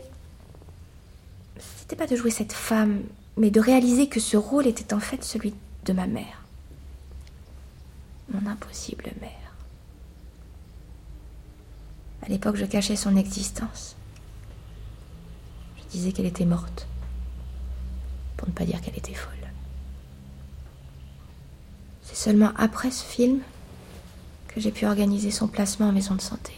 c'était 1.58 1.96
pas 1.96 2.06
de 2.06 2.14
jouer 2.14 2.30
cette 2.30 2.52
femme, 2.52 3.02
mais 3.36 3.50
de 3.50 3.58
réaliser 3.58 4.08
que 4.08 4.20
ce 4.20 4.36
rôle 4.36 4.68
était 4.68 4.94
en 4.94 5.00
fait 5.00 5.24
celui 5.24 5.52
de 5.86 5.92
ma 5.92 6.06
mère. 6.06 6.44
Mon 8.32 8.48
impossible 8.48 9.10
mère. 9.20 9.54
À 12.22 12.28
l'époque, 12.28 12.54
je 12.54 12.66
cachais 12.66 12.94
son 12.94 13.16
existence. 13.16 13.96
Je 15.78 15.90
disais 15.90 16.12
qu'elle 16.12 16.26
était 16.26 16.44
morte 16.44 16.86
pour 18.40 18.48
ne 18.48 18.54
pas 18.54 18.64
dire 18.64 18.80
qu'elle 18.80 18.96
était 18.96 19.12
folle. 19.12 19.34
C'est 22.02 22.16
seulement 22.16 22.52
après 22.56 22.90
ce 22.90 23.04
film 23.04 23.40
que 24.48 24.62
j'ai 24.62 24.72
pu 24.72 24.86
organiser 24.86 25.30
son 25.30 25.46
placement 25.46 25.88
en 25.88 25.92
maison 25.92 26.14
de 26.14 26.22
santé. 26.22 26.54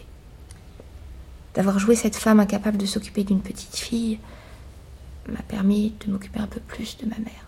D'avoir 1.54 1.80
joué 1.80 1.96
cette 1.96 2.14
femme 2.14 2.38
incapable 2.38 2.78
de 2.78 2.86
s'occuper 2.86 3.24
d'une 3.24 3.42
petite 3.42 3.74
fille 3.74 4.20
m'a 5.28 5.42
permis 5.42 5.92
de 6.06 6.12
m'occuper 6.12 6.38
un 6.38 6.46
peu 6.46 6.60
plus 6.60 6.98
de 6.98 7.06
ma 7.06 7.18
mère. 7.18 7.46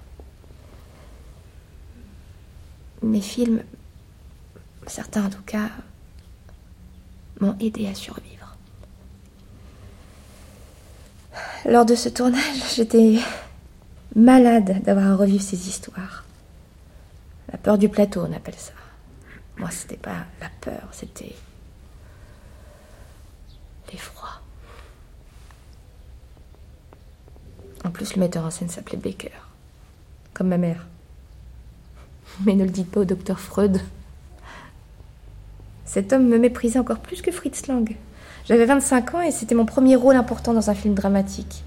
Mes 3.02 3.20
films, 3.20 3.62
certains 4.88 5.26
en 5.26 5.30
tout 5.30 5.42
cas, 5.46 5.70
m'ont 7.38 7.56
aidé 7.60 7.86
à 7.86 7.94
survivre. 7.94 8.56
Lors 11.66 11.86
de 11.86 11.94
ce 11.94 12.08
tournage, 12.08 12.74
j'étais 12.74 13.20
malade 14.14 14.82
d'avoir 14.82 15.06
à 15.06 15.16
revivre 15.16 15.42
ces 15.42 15.68
histoires. 15.68 16.24
La 17.50 17.58
peur 17.58 17.78
du 17.78 17.88
plateau, 17.88 18.22
on 18.28 18.32
appelle 18.32 18.54
ça. 18.54 18.72
Moi, 19.56 19.70
c'était 19.70 19.96
pas 19.96 20.26
la 20.40 20.48
peur, 20.60 20.88
c'était 20.92 21.34
l'effroi. 23.92 24.28
En 27.84 27.90
plus, 27.90 28.14
le 28.16 28.20
metteur 28.20 28.44
en 28.44 28.50
scène 28.50 28.68
s'appelait 28.68 28.96
Baker, 28.96 29.30
comme 30.32 30.48
ma 30.48 30.58
mère. 30.58 30.86
Mais 32.44 32.54
ne 32.54 32.64
le 32.64 32.70
dites 32.70 32.90
pas 32.90 33.00
au 33.00 33.04
docteur 33.04 33.38
Freud. 33.38 33.80
Cet 35.84 36.12
homme 36.12 36.26
me 36.26 36.38
méprisait 36.38 36.78
encore 36.78 36.98
plus 36.98 37.22
que 37.22 37.30
Fritz 37.30 37.66
Lang. 37.68 37.94
J'avais 38.46 38.64
25 38.64 39.14
ans 39.14 39.20
et 39.20 39.30
c'était 39.30 39.54
mon 39.54 39.66
premier 39.66 39.96
rôle 39.96 40.16
important 40.16 40.52
dans 40.52 40.70
un 40.70 40.74
film 40.74 40.94
dramatique. 40.94 41.62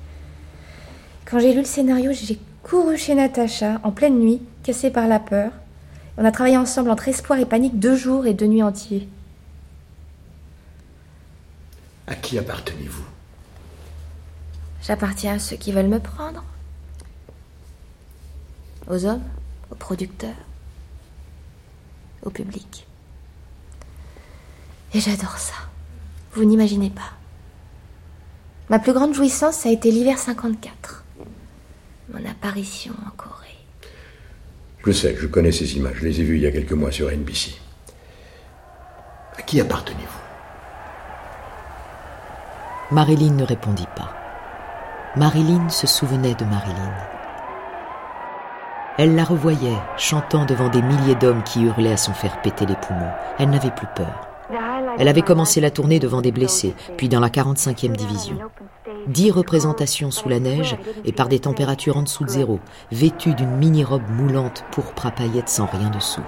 Quand 1.29 1.39
j'ai 1.39 1.51
lu 1.51 1.59
le 1.59 1.65
scénario, 1.65 2.13
j'ai 2.13 2.39
couru 2.63 2.97
chez 2.97 3.13
Natacha 3.13 3.81
en 3.83 3.91
pleine 3.91 4.17
nuit, 4.17 4.41
cassée 4.63 4.91
par 4.91 5.09
la 5.09 5.19
peur. 5.19 5.51
On 6.17 6.23
a 6.23 6.31
travaillé 6.31 6.57
ensemble 6.57 6.89
entre 6.89 7.09
espoir 7.09 7.37
et 7.37 7.45
panique 7.45 7.79
deux 7.79 7.97
jours 7.97 8.25
et 8.27 8.33
deux 8.33 8.47
nuits 8.47 8.63
entiers. 8.63 9.09
À 12.07 12.15
qui 12.15 12.39
appartenez-vous? 12.39 13.03
J'appartiens 14.81 15.33
à 15.33 15.39
ceux 15.39 15.57
qui 15.57 15.73
veulent 15.73 15.89
me 15.89 15.99
prendre. 15.99 16.45
Aux 18.89 19.03
hommes, 19.03 19.23
aux 19.69 19.75
producteurs, 19.75 20.29
au 22.23 22.29
public. 22.29 22.87
Et 24.93 25.01
j'adore 25.01 25.37
ça. 25.37 25.55
Vous 26.31 26.45
n'imaginez 26.45 26.89
pas. 26.89 27.11
Ma 28.69 28.79
plus 28.79 28.93
grande 28.93 29.13
jouissance, 29.13 29.57
ça 29.57 29.67
a 29.67 29.73
été 29.73 29.91
l'hiver 29.91 30.17
54. 30.17 31.03
Mon 32.09 32.25
apparition 32.25 32.93
en 33.05 33.09
Corée. 33.11 33.47
Je 34.85 34.91
sais, 34.91 35.15
je 35.19 35.27
connais 35.27 35.51
ces 35.51 35.75
images. 35.75 35.97
Je 35.97 36.05
les 36.05 36.21
ai 36.21 36.23
vues 36.23 36.37
il 36.37 36.43
y 36.43 36.47
a 36.47 36.51
quelques 36.51 36.71
mois 36.71 36.91
sur 36.91 37.11
NBC. 37.11 37.51
À 39.37 39.41
qui 39.41 39.59
appartenez-vous? 39.59 40.21
Marilyn 42.91 43.33
ne 43.33 43.43
répondit 43.43 43.87
pas. 43.95 44.13
Marilyn 45.17 45.67
se 45.69 45.87
souvenait 45.87 46.35
de 46.35 46.45
Marilyn. 46.45 46.93
Elle 48.97 49.15
la 49.15 49.25
revoyait, 49.25 49.77
chantant 49.97 50.45
devant 50.45 50.69
des 50.69 50.81
milliers 50.81 51.15
d'hommes 51.15 51.43
qui 51.43 51.63
hurlaient 51.63 51.91
à 51.91 51.97
s'en 51.97 52.13
faire 52.13 52.41
péter 52.41 52.65
les 52.65 52.75
poumons. 52.75 53.11
Elle 53.37 53.49
n'avait 53.49 53.71
plus 53.71 53.87
peur. 53.95 54.27
Elle 54.99 55.07
avait 55.07 55.21
commencé 55.21 55.61
la 55.61 55.71
tournée 55.71 55.99
devant 55.99 56.21
des 56.21 56.31
blessés, 56.31 56.73
puis 56.97 57.09
dans 57.09 57.19
la 57.19 57.29
45e 57.29 57.95
division. 57.95 58.37
Dix 59.07 59.31
représentations 59.31 60.11
sous 60.11 60.27
la 60.27 60.39
neige 60.39 60.77
et 61.05 61.11
par 61.11 61.27
des 61.29 61.39
températures 61.39 61.97
en 61.97 62.03
dessous 62.03 62.25
de 62.25 62.29
zéro, 62.29 62.59
vêtue 62.91 63.33
d'une 63.33 63.55
mini-robe 63.55 64.09
moulante 64.09 64.65
pourpre 64.71 65.05
à 65.05 65.11
paillettes 65.11 65.49
sans 65.49 65.65
rien 65.65 65.89
dessous. 65.89 66.21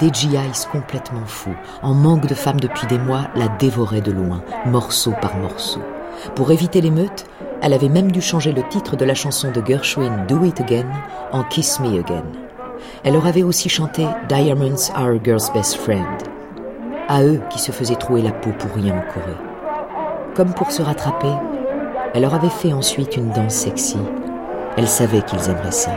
Des 0.00 0.10
GIs 0.12 0.66
complètement 0.70 1.26
fous, 1.26 1.54
en 1.82 1.94
manque 1.94 2.26
de 2.26 2.34
femmes 2.34 2.60
depuis 2.60 2.86
des 2.86 2.98
mois, 2.98 3.28
la 3.34 3.48
dévoraient 3.48 4.00
de 4.00 4.12
loin, 4.12 4.42
morceau 4.66 5.12
par 5.20 5.36
morceau. 5.36 5.80
Pour 6.34 6.50
éviter 6.52 6.80
l'émeute, 6.80 7.26
elle 7.62 7.72
avait 7.72 7.88
même 7.88 8.12
dû 8.12 8.20
changer 8.20 8.52
le 8.52 8.66
titre 8.68 8.96
de 8.96 9.04
la 9.04 9.14
chanson 9.14 9.50
de 9.50 9.62
Gershwin 9.64 10.26
Do 10.26 10.44
It 10.44 10.60
Again 10.60 10.86
en 11.32 11.44
Kiss 11.44 11.80
Me 11.80 11.98
Again. 11.98 12.24
Elle 13.04 13.14
leur 13.14 13.26
avait 13.26 13.42
aussi 13.42 13.68
chanté 13.68 14.06
Diamonds 14.28 14.90
Are 14.94 15.10
a 15.10 15.22
Girl's 15.22 15.52
Best 15.52 15.76
Friend. 15.76 16.35
À 17.08 17.22
eux 17.22 17.40
qui 17.50 17.60
se 17.60 17.70
faisaient 17.70 17.94
trouer 17.94 18.20
la 18.20 18.32
peau 18.32 18.50
pour 18.58 18.72
rien 18.74 18.94
en 18.96 19.12
Corée. 19.12 19.36
Comme 20.34 20.52
pour 20.52 20.72
se 20.72 20.82
rattraper, 20.82 21.32
elle 22.12 22.22
leur 22.22 22.34
avait 22.34 22.48
fait 22.48 22.72
ensuite 22.72 23.16
une 23.16 23.30
danse 23.30 23.54
sexy. 23.54 23.98
Elle 24.76 24.88
savait 24.88 25.22
qu'ils 25.22 25.48
aimeraient 25.48 25.70
ça. 25.70 25.92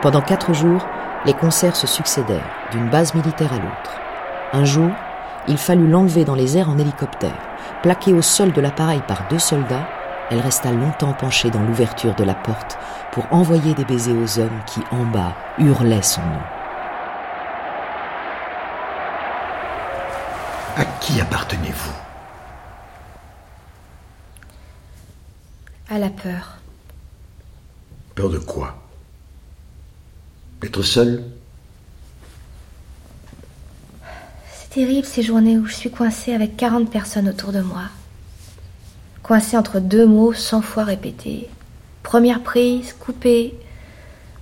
Pendant 0.00 0.20
quatre 0.20 0.54
jours, 0.54 0.86
les 1.24 1.34
concerts 1.34 1.74
se 1.74 1.88
succédèrent, 1.88 2.38
d'une 2.70 2.88
base 2.88 3.14
militaire 3.14 3.52
à 3.52 3.56
l'autre. 3.56 4.00
Un 4.52 4.64
jour, 4.64 4.90
il 5.48 5.58
fallut 5.58 5.88
l'enlever 5.88 6.24
dans 6.24 6.36
les 6.36 6.56
airs 6.56 6.70
en 6.70 6.78
hélicoptère. 6.78 7.55
Plaquée 7.86 8.12
au 8.12 8.20
sol 8.20 8.50
de 8.50 8.60
l'appareil 8.60 9.00
par 9.06 9.28
deux 9.28 9.38
soldats, 9.38 9.88
elle 10.32 10.40
resta 10.40 10.72
longtemps 10.72 11.12
penchée 11.12 11.52
dans 11.52 11.62
l'ouverture 11.62 12.16
de 12.16 12.24
la 12.24 12.34
porte 12.34 12.76
pour 13.12 13.32
envoyer 13.32 13.74
des 13.74 13.84
baisers 13.84 14.12
aux 14.12 14.40
hommes 14.40 14.60
qui, 14.66 14.80
en 14.90 15.04
bas, 15.04 15.36
hurlaient 15.56 16.02
son 16.02 16.20
nom. 16.22 16.42
À 20.76 20.84
qui 21.00 21.20
appartenez-vous? 21.20 21.92
À 25.88 26.00
la 26.00 26.10
peur. 26.10 26.56
Peur 28.16 28.30
de 28.30 28.38
quoi? 28.38 28.74
D'être 30.60 30.82
seul 30.82 31.22
C'est 34.50 34.65
terrible 34.76 35.06
ces 35.06 35.22
journées 35.22 35.56
où 35.56 35.64
je 35.64 35.72
suis 35.72 35.90
coincée 35.90 36.34
avec 36.34 36.58
40 36.58 36.90
personnes 36.90 37.30
autour 37.30 37.50
de 37.50 37.62
moi. 37.62 37.84
Coincée 39.22 39.56
entre 39.56 39.80
deux 39.80 40.04
mots 40.04 40.34
cent 40.34 40.60
fois 40.60 40.84
répétés. 40.84 41.48
Première 42.02 42.42
prise, 42.42 42.92
coupée. 42.92 43.54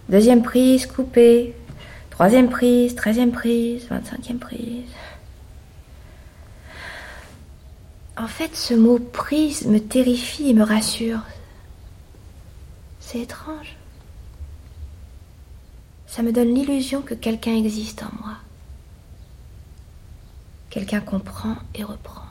Deuxième 0.09 0.43
prise, 0.43 0.87
coupée. 0.87 1.55
Troisième 2.11 2.51
prise, 2.51 2.97
treizième 2.97 3.31
prise, 3.31 3.87
vingt-cinquième 3.89 4.41
prise. 4.41 4.91
En 8.17 8.27
fait, 8.27 8.57
ce 8.57 8.75
mot 8.75 8.99
prise 8.99 9.67
me 9.67 9.79
terrifie 9.79 10.51
et 10.51 10.55
me 10.55 10.65
rassure. 10.65 11.21
C'est 12.99 13.21
étrange. 13.21 13.77
Ça 16.09 16.25
me 16.25 16.33
donne 16.33 16.53
l'illusion 16.53 17.03
que 17.03 17.15
quelqu'un 17.15 17.55
existe 17.55 18.03
en 18.03 18.11
moi. 18.21 18.35
Quelqu'un 20.75 21.01
comprend 21.01 21.55
et 21.77 21.85
reprend. 21.85 22.25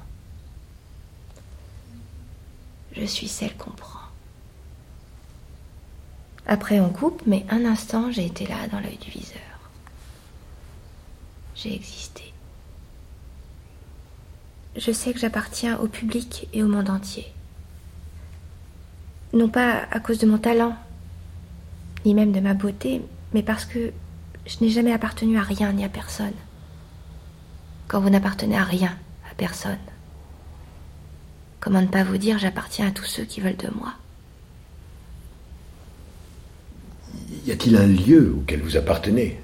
Je 2.91 3.05
suis 3.05 3.29
celle 3.29 3.55
qu'on 3.55 3.71
prend. 3.71 4.01
Après, 6.45 6.81
on 6.81 6.89
coupe, 6.89 7.21
mais 7.25 7.45
un 7.49 7.63
instant, 7.63 8.11
j'ai 8.11 8.25
été 8.25 8.45
là 8.45 8.67
dans 8.69 8.81
l'œil 8.81 8.97
du 8.97 9.09
viseur. 9.11 9.37
J'ai 11.55 11.73
existé. 11.73 12.33
Je 14.75 14.91
sais 14.91 15.13
que 15.13 15.19
j'appartiens 15.19 15.79
au 15.79 15.87
public 15.87 16.49
et 16.51 16.63
au 16.63 16.67
monde 16.67 16.89
entier. 16.89 17.31
Non 19.31 19.47
pas 19.47 19.87
à 19.89 20.01
cause 20.01 20.19
de 20.19 20.27
mon 20.27 20.37
talent, 20.37 20.75
ni 22.03 22.13
même 22.13 22.33
de 22.33 22.41
ma 22.41 22.55
beauté, 22.55 23.03
mais 23.33 23.41
parce 23.41 23.63
que 23.63 23.93
je 24.45 24.57
n'ai 24.59 24.69
jamais 24.69 24.91
appartenu 24.91 25.37
à 25.37 25.43
rien 25.43 25.71
ni 25.71 25.85
à 25.85 25.89
personne. 25.89 26.33
Quand 27.87 27.99
vous 27.99 28.09
n'appartenez 28.09 28.57
à 28.57 28.63
rien, 28.63 28.97
à 29.29 29.35
personne, 29.35 29.77
comment 31.59 31.81
ne 31.81 31.87
pas 31.87 32.03
vous 32.03 32.17
dire 32.17 32.39
j'appartiens 32.39 32.87
à 32.87 32.91
tous 32.91 33.05
ceux 33.05 33.23
qui 33.23 33.41
veulent 33.41 33.57
de 33.57 33.69
moi? 33.75 33.93
Y 37.45 37.51
a-t-il 37.51 37.75
un 37.77 37.87
lieu 37.87 38.35
auquel 38.37 38.61
vous 38.61 38.77
appartenez? 38.77 39.39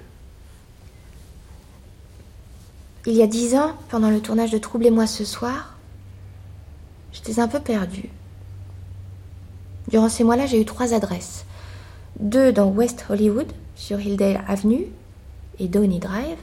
Il 3.05 3.13
y 3.13 3.21
a 3.21 3.27
dix 3.27 3.55
ans, 3.55 3.75
pendant 3.89 4.09
le 4.09 4.21
tournage 4.21 4.51
de 4.51 4.57
Troublez-moi 4.57 5.07
ce 5.07 5.25
soir, 5.25 5.75
j'étais 7.11 7.39
un 7.39 7.47
peu 7.47 7.59
perdue. 7.59 8.09
Durant 9.89 10.09
ces 10.09 10.23
mois-là, 10.23 10.45
j'ai 10.45 10.61
eu 10.61 10.65
trois 10.65 10.93
adresses. 10.93 11.45
Deux 12.19 12.51
dans 12.51 12.67
West 12.67 13.05
Hollywood, 13.09 13.51
sur 13.75 13.99
Hilldale 13.99 14.43
Avenue 14.47 14.85
et 15.59 15.67
Downey 15.67 15.99
Drive, 15.99 16.37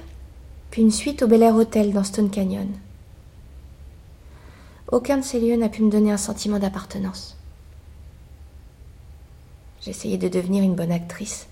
une 0.77 0.91
suite 0.91 1.23
au 1.23 1.27
Bel 1.27 1.43
Air 1.43 1.57
Hotel 1.57 1.93
dans 1.93 2.05
Stone 2.05 2.31
Canyon. 2.31 2.69
Aucun 4.89 5.19
de 5.19 5.23
ces 5.23 5.41
lieux 5.41 5.57
n'a 5.57 5.69
pu 5.69 5.83
me 5.83 5.91
donner 5.91 6.13
un 6.13 6.19
sentiment 6.19 6.59
d'appartenance. 6.59 7.37
J'essayais 9.81 10.19
de 10.19 10.29
devenir 10.29 10.63
une 10.63 10.75
bonne 10.75 10.93
actrice 10.93 11.47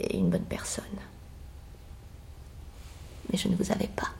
et 0.00 0.16
une 0.16 0.28
bonne 0.28 0.44
personne. 0.44 0.84
Mais 3.32 3.38
je 3.38 3.48
ne 3.48 3.56
vous 3.56 3.72
avais 3.72 3.88
pas. 3.88 4.10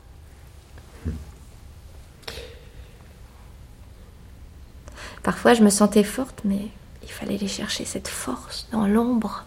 Parfois, 5.23 5.55
je 5.55 5.63
me 5.63 5.71
sentais 5.71 6.05
forte, 6.05 6.43
mais 6.45 6.69
il 7.03 7.11
fallait 7.11 7.37
aller 7.37 7.49
chercher 7.49 7.85
cette 7.85 8.09
force 8.09 8.69
dans 8.73 8.87
l'ombre 8.87 9.45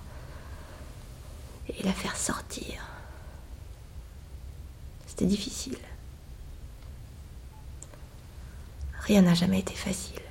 et 1.67 1.83
la 1.83 1.93
faire 1.93 2.15
sortir. 2.15 2.96
C'était 5.17 5.31
difficile. 5.31 5.79
Rien 8.99 9.23
n'a 9.23 9.33
jamais 9.33 9.57
été 9.57 9.73
facile. 9.73 10.21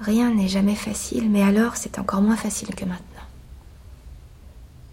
Rien 0.00 0.34
n'est 0.34 0.48
jamais 0.48 0.74
facile, 0.74 1.30
mais 1.30 1.44
alors 1.44 1.76
c'est 1.76 2.00
encore 2.00 2.22
moins 2.22 2.36
facile 2.36 2.74
que 2.74 2.84
maintenant. 2.84 3.06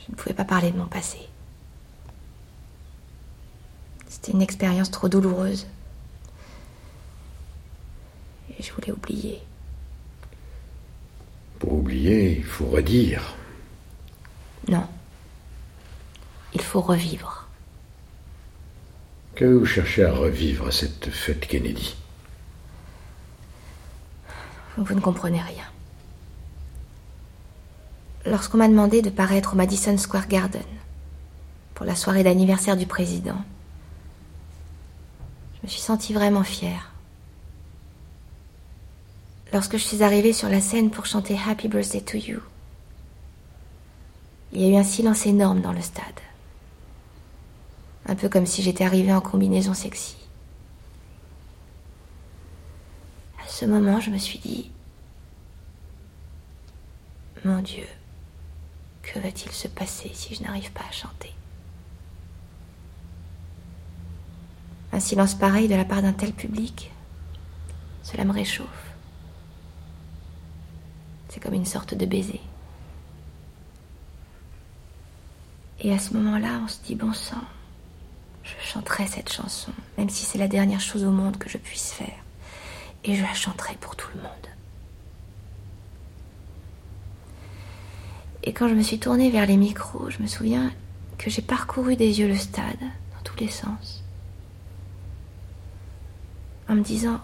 Je 0.02 0.12
ne 0.12 0.16
pouvais 0.16 0.36
pas 0.36 0.46
parler 0.46 0.70
de 0.70 0.78
mon 0.78 0.86
passé. 0.86 1.18
C'était 4.08 4.34
une 4.34 4.44
expérience 4.44 4.92
trop 4.92 5.10
douloureuse. 5.10 5.66
Et 8.56 8.62
je 8.62 8.72
voulais 8.72 8.92
oublier. 8.92 9.42
Pour 11.58 11.74
oublier, 11.74 12.38
il 12.38 12.44
faut 12.44 12.68
redire. 12.68 13.36
Non. 14.68 14.88
Il 16.54 16.62
faut 16.62 16.82
revivre. 16.82 17.48
Que 19.36 19.46
vous 19.46 19.66
cherchez 19.66 20.04
à 20.04 20.12
revivre 20.12 20.68
à 20.68 20.72
cette 20.72 21.10
fête 21.10 21.48
Kennedy? 21.48 21.96
Vous 24.78 24.94
ne 24.94 25.00
comprenez 25.00 25.42
rien. 25.42 25.66
Lorsqu'on 28.26 28.58
m'a 28.58 28.68
demandé 28.68 29.02
de 29.02 29.10
paraître 29.10 29.54
au 29.54 29.56
Madison 29.56 29.98
Square 29.98 30.28
Garden, 30.28 30.64
pour 31.80 31.86
la 31.86 31.96
soirée 31.96 32.24
d'anniversaire 32.24 32.76
du 32.76 32.86
président. 32.86 33.38
Je 35.56 35.60
me 35.64 35.68
suis 35.70 35.80
sentie 35.80 36.14
vraiment 36.14 36.44
fière. 36.44 36.92
Lorsque 39.54 39.78
je 39.78 39.84
suis 39.84 40.04
arrivée 40.04 40.34
sur 40.34 40.50
la 40.50 40.60
scène 40.60 40.92
pour 40.92 41.06
chanter 41.06 41.38
Happy 41.48 41.70
Birthday 41.70 42.02
to 42.02 42.18
You, 42.18 42.42
il 44.52 44.62
y 44.62 44.66
a 44.66 44.70
eu 44.70 44.76
un 44.76 44.84
silence 44.84 45.26
énorme 45.26 45.62
dans 45.62 45.72
le 45.72 45.82
stade. 45.82 46.04
Un 48.10 48.16
peu 48.16 48.28
comme 48.28 48.48
si 48.48 48.64
j'étais 48.64 48.84
arrivée 48.84 49.14
en 49.14 49.22
combinaison 49.22 49.76
sexy. 49.76 50.18
À 53.40 53.48
ce 53.48 53.66
moment, 53.66 54.00
je 54.00 54.10
me 54.10 54.18
suis 54.18 54.40
dit 54.40 54.72
Mon 57.46 57.62
Dieu, 57.62 57.86
que 59.04 59.20
va-t-il 59.20 59.52
se 59.52 59.68
passer 59.68 60.10
si 60.12 60.34
je 60.34 60.42
n'arrive 60.42 60.72
pas 60.72 60.86
à 60.90 60.92
chanter? 60.92 61.32
Un 64.92 65.00
silence 65.00 65.36
pareil 65.36 65.68
de 65.68 65.76
la 65.76 65.86
part 65.86 66.02
d'un 66.02 66.14
tel 66.14 66.34
public, 66.34 66.92
cela 68.02 68.26
me 68.26 68.34
réchauffe. 68.34 68.96
C'est 71.28 71.40
comme 71.40 71.54
une 71.54 71.64
sorte 71.64 71.94
de 71.94 72.08
baiser. 72.08 72.42
Et 75.80 75.94
à 75.94 76.00
ce 76.00 76.16
moment-là, 76.16 76.60
on 76.64 76.68
se 76.68 76.82
dit, 76.82 76.96
bon 76.96 77.14
sang, 77.14 77.44
je 78.62 78.68
chanterai 78.68 79.08
cette 79.08 79.32
chanson, 79.32 79.72
même 79.98 80.10
si 80.10 80.26
c'est 80.26 80.38
la 80.38 80.48
dernière 80.48 80.80
chose 80.80 81.04
au 81.04 81.12
monde 81.12 81.38
que 81.38 81.50
je 81.50 81.58
puisse 81.58 81.92
faire. 81.92 82.24
Et 83.04 83.16
je 83.16 83.22
la 83.22 83.34
chanterai 83.34 83.76
pour 83.80 83.96
tout 83.96 84.10
le 84.16 84.22
monde. 84.22 84.32
Et 88.44 88.54
quand 88.54 88.68
je 88.68 88.74
me 88.74 88.82
suis 88.82 89.00
tournée 89.00 89.30
vers 89.30 89.46
les 89.46 89.58
micros, 89.58 90.10
je 90.10 90.22
me 90.22 90.28
souviens 90.28 90.72
que 91.18 91.30
j'ai 91.30 91.42
parcouru 91.42 91.96
des 91.96 92.20
yeux 92.20 92.28
le 92.28 92.38
stade, 92.38 92.80
dans 92.80 93.24
tous 93.24 93.38
les 93.38 93.50
sens, 93.50 94.04
en 96.68 96.76
me 96.76 96.82
disant, 96.82 97.20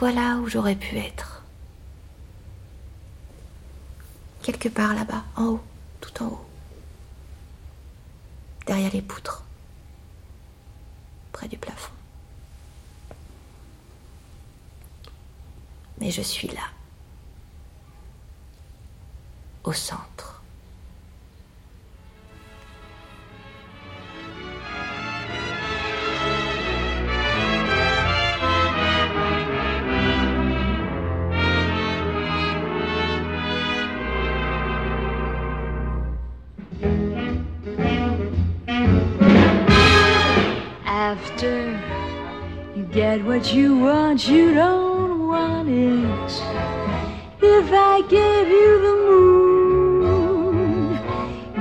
voilà 0.00 0.36
où 0.38 0.48
j'aurais 0.48 0.76
pu 0.76 0.96
être. 0.96 1.42
Quelque 4.42 4.68
part 4.68 4.94
là-bas, 4.94 5.24
en 5.36 5.44
haut, 5.44 5.60
tout 6.00 6.22
en 6.22 6.26
haut. 6.26 6.46
Derrière 8.66 8.92
les 8.92 9.02
poutres. 9.02 9.45
Près 11.36 11.48
du 11.48 11.58
plafond. 11.58 11.92
Mais 16.00 16.10
je 16.10 16.22
suis 16.22 16.48
là. 16.48 16.62
Au 19.64 19.74
centre. 19.74 20.35
You 42.76 42.84
get 42.84 43.24
what 43.24 43.54
you 43.54 43.78
want, 43.78 44.28
you 44.28 44.52
don't 44.52 45.26
want 45.28 45.66
it. 45.66 46.30
If 47.40 47.72
I 47.72 48.02
gave 48.02 48.48
you 48.48 48.80
the 48.86 48.96
moon, 50.04 50.98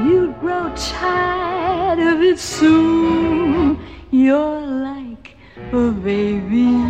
you'd 0.06 0.38
grow 0.42 0.74
tired 0.76 2.00
of 2.00 2.22
it 2.22 2.38
soon. 2.38 3.80
You're 4.12 4.60
like 4.60 5.38
a 5.72 5.92
baby. 5.92 6.84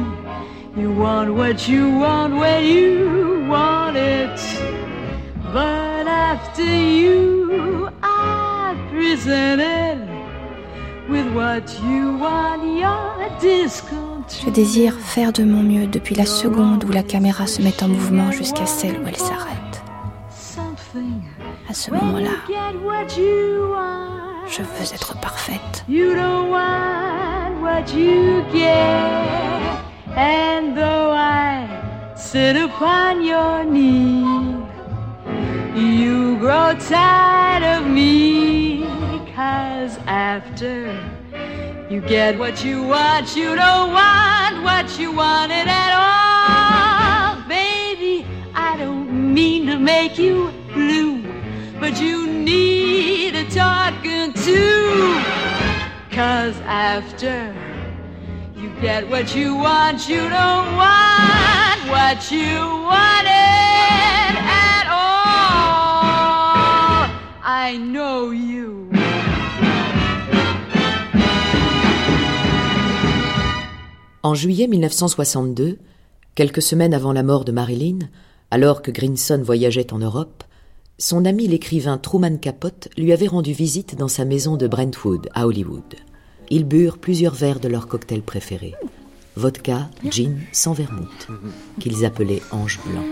You 0.76 0.92
want 0.98 1.36
what 1.36 1.68
you 1.68 1.92
want 1.92 2.36
when 2.36 2.66
you 2.66 3.46
want 3.48 3.96
it. 3.96 4.40
But 5.54 6.08
after 6.08 6.64
you 6.64 7.92
are 8.02 8.76
presented 8.90 10.00
with 11.08 11.32
what 11.36 11.80
you 11.84 12.18
want, 12.18 12.64
you're 12.80 13.30
discontent. 13.40 14.15
Je 14.28 14.50
désire 14.50 14.94
faire 15.00 15.32
de 15.32 15.44
mon 15.44 15.64
mieux 15.64 15.88
depuis 15.88 16.16
la 16.16 16.26
seconde 16.26 16.84
où 16.84 16.92
la 16.92 17.04
caméra 17.04 17.48
se 17.48 17.62
met 17.62 17.84
en 17.84 17.88
mouvement 17.88 18.32
jusqu'à 18.32 18.66
celle 18.66 19.00
où 19.00 19.08
elle 19.08 19.18
s'arrête. 19.18 19.84
À 21.70 21.74
ce 21.74 21.92
moment-là, 21.92 22.32
je 24.48 24.62
veux 24.62 24.94
être 24.94 25.20
parfaite. 25.20 25.86
And 30.18 30.78
though 30.78 31.12
I 31.12 31.68
sit 32.16 32.56
upon 32.56 33.22
your 33.22 33.66
knee, 33.66 34.24
you 35.76 36.38
grow 36.38 36.74
tired 36.80 37.64
of 37.64 37.86
me. 37.88 38.86
After 40.08 40.98
you 41.90 42.02
get 42.02 42.38
what 42.40 42.66
you 42.66 42.82
want, 42.82 43.36
you 43.36 43.56
don't 43.56 43.94
want 43.94 44.64
what 44.64 44.98
you 45.00 45.12
wanted 45.12 45.68
at 45.68 45.92
all. 45.94 47.48
Baby, 47.48 48.26
I 48.56 48.76
don't 48.78 49.34
mean 49.34 49.68
to 49.68 49.78
make 49.78 50.18
you 50.18 50.52
blue, 50.74 51.22
but 51.80 52.02
you 52.02 52.28
need 52.28 53.36
a 53.36 53.48
talking 53.52 54.34
to. 54.34 55.22
Cause 56.10 56.56
after 56.66 57.54
you 58.56 58.70
get 58.82 59.08
what 59.08 59.36
you 59.36 59.54
want, 59.54 60.10
you 60.10 60.22
don't 60.22 60.76
want 60.76 61.82
what 61.88 62.32
you 62.32 62.58
wanted 62.92 63.30
at 64.42 64.88
all. 64.90 65.06
I 67.44 67.78
know 67.78 68.32
you. 68.32 68.95
En 74.26 74.34
juillet 74.34 74.66
1962, 74.66 75.78
quelques 76.34 76.64
semaines 76.64 76.96
avant 76.96 77.14
la 77.14 77.22
mort 77.22 77.46
de 77.46 77.52
Marilyn, 77.52 78.00
alors 78.50 78.82
que 78.82 78.90
Grinson 78.90 79.44
voyageait 79.44 79.94
en 79.94 80.00
Europe, 80.00 80.44
son 80.98 81.26
ami 81.26 81.48
l'écrivain 81.48 82.00
Truman 82.00 82.40
Capote 82.40 82.90
lui 82.98 83.14
avait 83.14 83.28
rendu 83.28 83.54
visite 83.54 83.96
dans 83.96 84.08
sa 84.08 84.26
maison 84.26 84.58
de 84.58 84.68
Brentwood, 84.68 85.30
à 85.36 85.46
Hollywood. 85.46 85.94
Ils 86.50 86.66
burent 86.66 86.98
plusieurs 86.98 87.36
verres 87.36 87.60
de 87.60 87.68
leur 87.68 87.88
cocktail 87.88 88.24
préféré, 88.24 88.74
vodka, 89.36 89.92
gin 90.10 90.38
sans 90.52 90.74
vermouth, 90.74 91.28
qu'ils 91.80 92.04
appelaient 92.04 92.42
Ange 92.52 92.80
Blanc. 92.84 93.06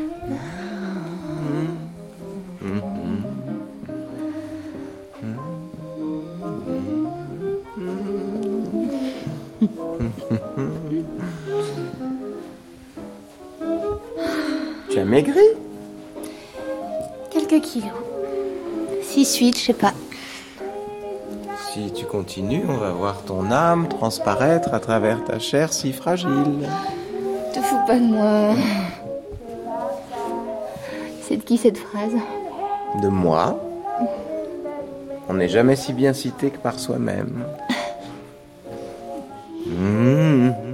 As 15.03 15.05
maigri 15.05 15.41
Quelques 17.29 17.61
kilos. 17.61 17.91
6-8, 19.01 19.57
je 19.57 19.65
sais 19.65 19.73
pas. 19.73 19.91
Si 21.73 21.91
tu 21.91 22.05
continues, 22.05 22.63
on 22.69 22.77
va 22.77 22.91
voir 22.91 23.21
ton 23.23 23.51
âme 23.51 23.89
transparaître 23.89 24.73
à 24.73 24.79
travers 24.79 25.21
ta 25.25 25.39
chair 25.39 25.73
si 25.73 25.91
fragile. 25.91 26.69
Te 27.53 27.59
fous 27.59 27.85
pas 27.85 27.99
de 27.99 28.05
moi. 28.05 28.55
C'est 31.23 31.35
de 31.35 31.43
qui 31.43 31.57
cette 31.57 31.79
phrase? 31.79 32.13
De 33.01 33.09
moi 33.09 33.59
On 35.27 35.33
n'est 35.33 35.49
jamais 35.49 35.75
si 35.75 35.91
bien 35.91 36.13
cité 36.13 36.49
que 36.49 36.59
par 36.59 36.79
soi-même. 36.79 37.43
Mmh. 39.65 40.72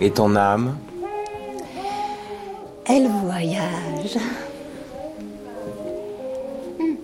Et 0.00 0.10
ton 0.10 0.36
âme 0.36 0.76
Elle 2.86 3.08
voyage. 3.08 4.18
Hmm. 6.78 6.94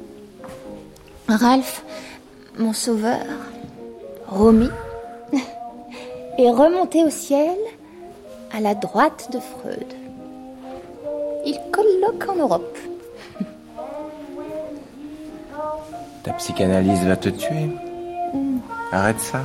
Ralph, 1.28 1.85
mon 2.59 2.72
sauveur, 2.72 3.24
Romy, 4.28 4.70
est 6.38 6.50
remonté 6.50 7.04
au 7.04 7.11
ciel 7.11 7.57
à 8.52 8.61
la 8.61 8.74
droite 8.74 9.28
de 9.33 9.40
Freud. 9.40 9.92
Il 11.44 11.59
colloque 11.72 12.28
en 12.28 12.37
Europe. 12.37 12.78
Ta 16.22 16.33
psychanalyse 16.35 17.04
va 17.04 17.16
te 17.16 17.28
tuer. 17.28 17.68
Arrête 18.92 19.20
ça. 19.20 19.40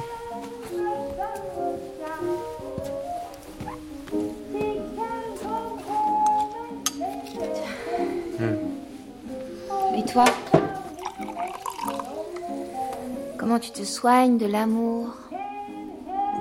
Toi 10.12 10.26
Comment 13.38 13.60
tu 13.60 13.72
te 13.72 13.84
soignes 13.84 14.38
de 14.38 14.46
l'amour? 14.46 15.08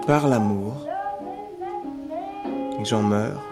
Par 0.07 0.26
l'amour, 0.26 0.74
j'en 2.83 3.02
meurs. 3.02 3.42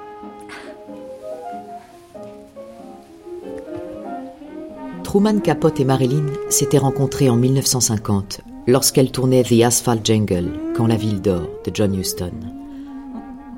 Truman 5.04 5.40
Capote 5.40 5.80
et 5.80 5.84
Marilyn 5.84 6.26
s'étaient 6.50 6.78
rencontrés 6.78 7.30
en 7.30 7.36
1950 7.36 8.40
lorsqu'elle 8.66 9.12
tournait 9.12 9.44
The 9.44 9.62
Asphalt 9.64 10.04
Jungle, 10.04 10.50
Quand 10.76 10.86
la 10.86 10.96
ville 10.96 11.22
dort, 11.22 11.48
de 11.64 11.70
John 11.72 11.94
Huston. 11.94 12.32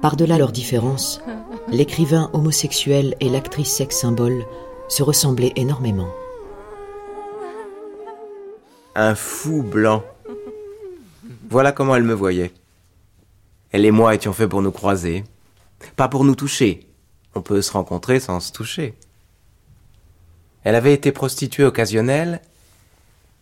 Par-delà 0.03 0.39
leurs 0.39 0.53
différences, 0.53 1.21
l'écrivain 1.71 2.31
homosexuel 2.33 3.15
et 3.21 3.29
l'actrice 3.29 3.73
sex 3.73 3.97
symbole 3.97 4.45
se 4.89 5.03
ressemblaient 5.03 5.53
énormément. 5.57 6.09
Un 9.01 9.15
fou 9.15 9.63
blanc. 9.63 10.05
Voilà 11.51 11.71
comment 11.71 11.95
elle 11.95 12.03
me 12.03 12.15
voyait. 12.15 12.53
Elle 13.71 13.85
et 13.85 13.93
moi 13.93 14.13
étions 14.13 14.33
faits 14.33 14.49
pour 14.49 14.61
nous 14.61 14.73
croiser, 14.73 15.23
pas 15.95 16.09
pour 16.09 16.25
nous 16.25 16.35
toucher. 16.35 16.81
On 17.37 17.41
peut 17.41 17.63
se 17.63 17.71
rencontrer 17.71 18.19
sans 18.19 18.41
se 18.41 18.51
toucher. 18.51 18.97
Elle 20.65 20.75
avait 20.75 20.95
été 20.95 21.13
prostituée 21.13 21.63
occasionnelle, 21.63 22.43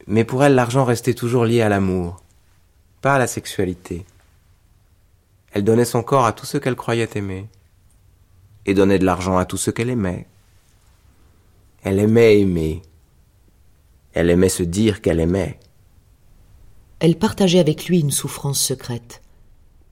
mais 0.07 0.25
pour 0.25 0.45
elle 0.45 0.55
l'argent 0.55 0.85
restait 0.85 1.15
toujours 1.15 1.47
lié 1.47 1.63
à 1.63 1.71
l'amour, 1.71 2.23
pas 3.01 3.15
à 3.15 3.19
la 3.19 3.27
sexualité. 3.27 4.05
Elle 5.53 5.65
donnait 5.65 5.87
son 5.87 6.03
corps 6.03 6.27
à 6.27 6.35
tous 6.35 6.45
ceux 6.45 6.61
qu'elle 6.61 6.77
croyait 6.77 7.09
aimer, 7.15 7.49
et 8.67 8.75
donnait 8.75 8.99
de 8.99 9.07
l'argent 9.07 9.39
à 9.39 9.47
tous 9.47 9.57
ceux 9.57 9.73
qu'elle 9.73 9.89
aimait. 9.89 10.27
Elle 11.83 11.99
aimait 11.99 12.41
aimer. 12.41 12.83
Elle 14.17 14.31
aimait 14.31 14.49
se 14.49 14.63
dire 14.63 15.03
qu'elle 15.03 15.21
aimait. 15.21 15.61
Elle 17.01 17.19
partageait 17.19 17.59
avec 17.59 17.85
lui 17.85 18.01
une 18.01 18.11
souffrance 18.11 18.59
secrète, 18.59 19.21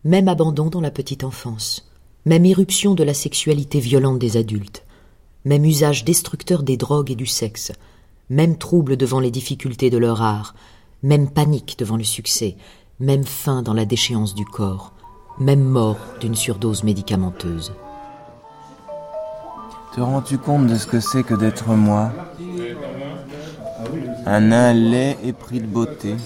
même 0.03 0.29
abandon 0.29 0.71
dans 0.71 0.81
la 0.81 0.91
petite 0.91 1.25
enfance, 1.25 1.91
même 2.25 2.47
irruption 2.47 2.95
de 2.95 3.05
la 3.05 3.13
sexualité 3.13 3.81
violente 3.81 4.19
des 4.19 4.39
adultes, 4.39 4.87
même 5.45 5.67
usage 5.67 6.07
destructeur 6.07 6.63
des 6.63 6.79
drogues 6.79 7.11
et 7.11 7.17
du 7.17 7.27
sexe, 7.27 7.71
même 8.31 8.57
trouble 8.57 8.97
devant 8.97 9.21
les 9.21 9.31
difficultés 9.31 9.91
de 9.91 9.99
leur 9.99 10.23
art, 10.23 10.55
même 11.03 11.31
panique 11.31 11.77
devant 11.79 11.99
le 11.99 12.05
succès, 12.05 12.57
même 13.01 13.25
faim 13.25 13.61
dans 13.61 13.75
la 13.75 13.85
déchéance 13.85 14.35
du 14.35 14.47
corps, 14.47 14.95
même 15.39 15.65
mort 15.65 15.99
d'une 16.21 16.35
surdose 16.35 16.83
médicamenteuse. 16.83 17.75
Te 19.95 20.01
rends-tu 20.01 20.39
compte 20.39 20.67
de 20.67 20.77
ce 20.77 20.87
que 20.87 21.01
c'est 21.01 21.25
que 21.25 21.35
d'être 21.35 21.69
moi? 21.69 22.11
Un 24.27 24.41
nain 24.41 24.73
laid 24.73 25.19
et 25.23 25.33
pris 25.35 25.61
de 25.61 25.67
beauté. 25.67 26.17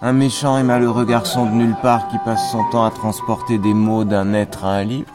Un 0.00 0.12
méchant 0.12 0.56
et 0.56 0.62
malheureux 0.62 1.04
garçon 1.04 1.44
de 1.46 1.50
nulle 1.50 1.76
part 1.82 2.08
qui 2.08 2.16
passe 2.24 2.50
son 2.50 2.64
temps 2.70 2.84
à 2.84 2.90
transporter 2.90 3.58
des 3.58 3.74
mots 3.74 4.04
d'un 4.04 4.32
être 4.32 4.64
à 4.64 4.72
un 4.72 4.84
livre, 4.84 5.10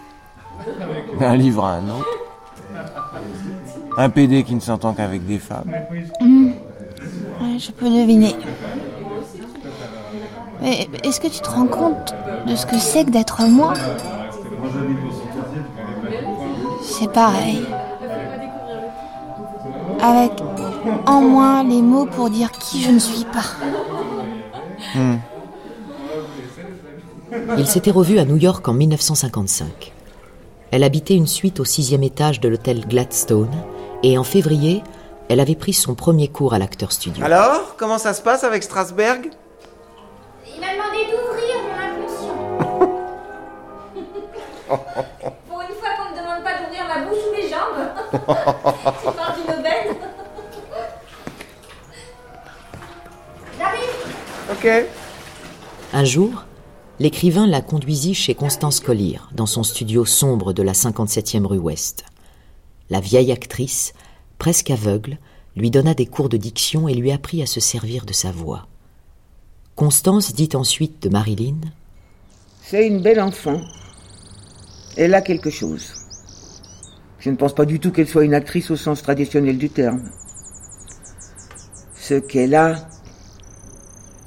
d'un 1.19 1.35
livre 1.35 1.65
à 1.65 1.73
un 1.73 1.89
autre. 1.89 2.07
Un 3.97 4.09
PD 4.09 4.43
qui 4.43 4.53
ne 4.53 4.59
s'entend 4.59 4.93
qu'avec 4.93 5.25
des 5.25 5.39
femmes. 5.39 5.71
Ouais, 6.21 7.57
je 7.57 7.71
peux 7.71 7.89
deviner. 7.89 8.35
Mais 10.61 10.87
est-ce 11.03 11.19
que 11.19 11.27
tu 11.27 11.41
te 11.41 11.49
rends 11.49 11.65
compte 11.65 12.13
de 12.45 12.55
ce 12.55 12.67
que 12.67 12.77
c'est 12.77 13.05
que 13.05 13.11
d'être 13.11 13.41
moi? 13.47 13.73
C'est 16.83 17.11
pareil. 17.11 17.65
Avec 20.01 20.31
en 21.05 21.21
moi 21.21 21.63
les 21.63 21.81
mots 21.81 22.05
pour 22.05 22.29
dire 22.29 22.51
qui 22.51 22.81
je 22.81 22.91
ne 22.91 22.99
suis 22.99 23.25
pas. 23.25 23.45
Hmm. 24.95 25.17
Ils 27.57 27.67
s'étaient 27.67 27.91
revus 27.91 28.19
à 28.19 28.25
New 28.25 28.37
York 28.37 28.67
en 28.67 28.73
1955. 28.73 29.93
Elle 30.71 30.83
habitait 30.83 31.15
une 31.15 31.27
suite 31.27 31.59
au 31.59 31.65
sixième 31.65 32.03
étage 32.03 32.39
de 32.39 32.49
l'hôtel 32.49 32.87
Gladstone 32.87 33.51
et 34.03 34.17
en 34.17 34.23
février, 34.23 34.83
elle 35.29 35.39
avait 35.39 35.55
pris 35.55 35.73
son 35.73 35.95
premier 35.95 36.27
cours 36.29 36.53
à 36.53 36.59
l'acteur 36.59 36.91
studio. 36.91 37.23
Alors, 37.23 37.75
comment 37.77 37.97
ça 37.97 38.13
se 38.13 38.21
passe 38.21 38.43
avec 38.43 38.63
Strasberg? 38.63 39.29
Il 40.47 40.59
m'a 40.59 40.73
demandé 40.73 41.05
d'ouvrir 41.11 41.55
mon 41.67 41.77
inconscient. 41.87 42.35
Pour 45.47 45.61
une 45.61 45.75
fois 45.75 45.89
qu'on 45.97 46.09
ne 46.11 46.19
demande 46.19 46.43
pas 46.43 46.57
d'ouvrir 46.57 46.85
ma 46.87 47.05
bouche 47.05 47.19
ou 47.27 47.35
mes 47.35 47.47
jambes. 47.49 47.81
tu 49.35 49.60
Ok. 54.51 54.67
Un 55.93 56.03
jour, 56.03 56.45
l'écrivain 56.99 57.47
la 57.47 57.61
conduisit 57.61 58.13
chez 58.13 58.35
Constance 58.35 58.81
Collier, 58.81 59.19
dans 59.33 59.45
son 59.45 59.63
studio 59.63 60.03
sombre 60.03 60.51
de 60.51 60.61
la 60.61 60.73
57e 60.73 61.45
rue 61.45 61.57
Ouest. 61.57 62.03
La 62.89 62.99
vieille 62.99 63.31
actrice, 63.31 63.93
presque 64.39 64.69
aveugle, 64.69 65.19
lui 65.55 65.71
donna 65.71 65.93
des 65.93 66.05
cours 66.05 66.27
de 66.27 66.35
diction 66.35 66.89
et 66.89 66.93
lui 66.93 67.13
apprit 67.13 67.41
à 67.41 67.45
se 67.45 67.61
servir 67.61 68.05
de 68.05 68.11
sa 68.11 68.31
voix. 68.31 68.67
Constance 69.75 70.33
dit 70.33 70.49
ensuite 70.53 71.01
de 71.01 71.07
Marilyn 71.07 71.61
C'est 72.61 72.85
une 72.85 73.01
belle 73.01 73.21
enfant. 73.21 73.61
Elle 74.97 75.13
a 75.13 75.21
quelque 75.21 75.49
chose. 75.49 75.93
Je 77.19 77.29
ne 77.29 77.37
pense 77.37 77.55
pas 77.55 77.65
du 77.65 77.79
tout 77.79 77.91
qu'elle 77.91 78.09
soit 78.09 78.25
une 78.25 78.33
actrice 78.33 78.69
au 78.69 78.75
sens 78.75 79.01
traditionnel 79.01 79.57
du 79.57 79.69
terme. 79.69 80.03
Ce 81.95 82.15
qu'elle 82.15 82.55
a, 82.55 82.90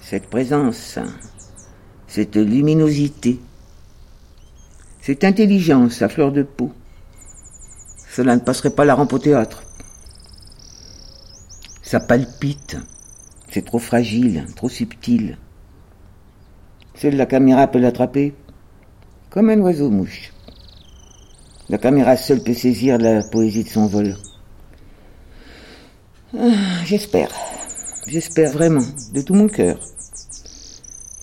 cette 0.05 0.27
présence, 0.27 0.99
cette 2.07 2.37
luminosité, 2.37 3.41
cette 5.01 5.25
intelligence 5.25 6.03
à 6.03 6.11
fleur 6.11 6.31
de 6.31 6.43
peau, 6.43 6.73
cela 8.11 8.37
ne 8.37 8.41
passerait 8.41 8.75
pas 8.75 8.85
la 8.85 8.95
rampe 8.95 9.15
au 9.15 9.19
théâtre. 9.19 9.63
Ça 11.83 12.01
palpite, 12.01 12.77
c'est 13.51 13.65
trop 13.65 13.79
fragile, 13.79 14.45
trop 14.55 14.69
subtil. 14.69 15.39
Seule 16.95 17.17
la 17.17 17.27
caméra 17.27 17.67
peut 17.67 17.79
l'attraper, 17.79 18.35
comme 19.31 19.49
un 19.49 19.61
oiseau-mouche. 19.61 20.35
La 21.71 21.79
caméra 21.79 22.19
seule 22.19 22.43
peut 22.43 22.53
saisir 22.53 22.99
la 22.99 23.23
poésie 23.23 23.65
de 23.65 23.71
son 23.71 23.87
vol. 23.87 24.17
Ah, 26.39 26.85
j'espère, 26.85 27.33
j'espère 28.07 28.53
vraiment, 28.53 28.85
de 29.15 29.23
tout 29.23 29.35
mon 29.35 29.49
cœur, 29.49 29.79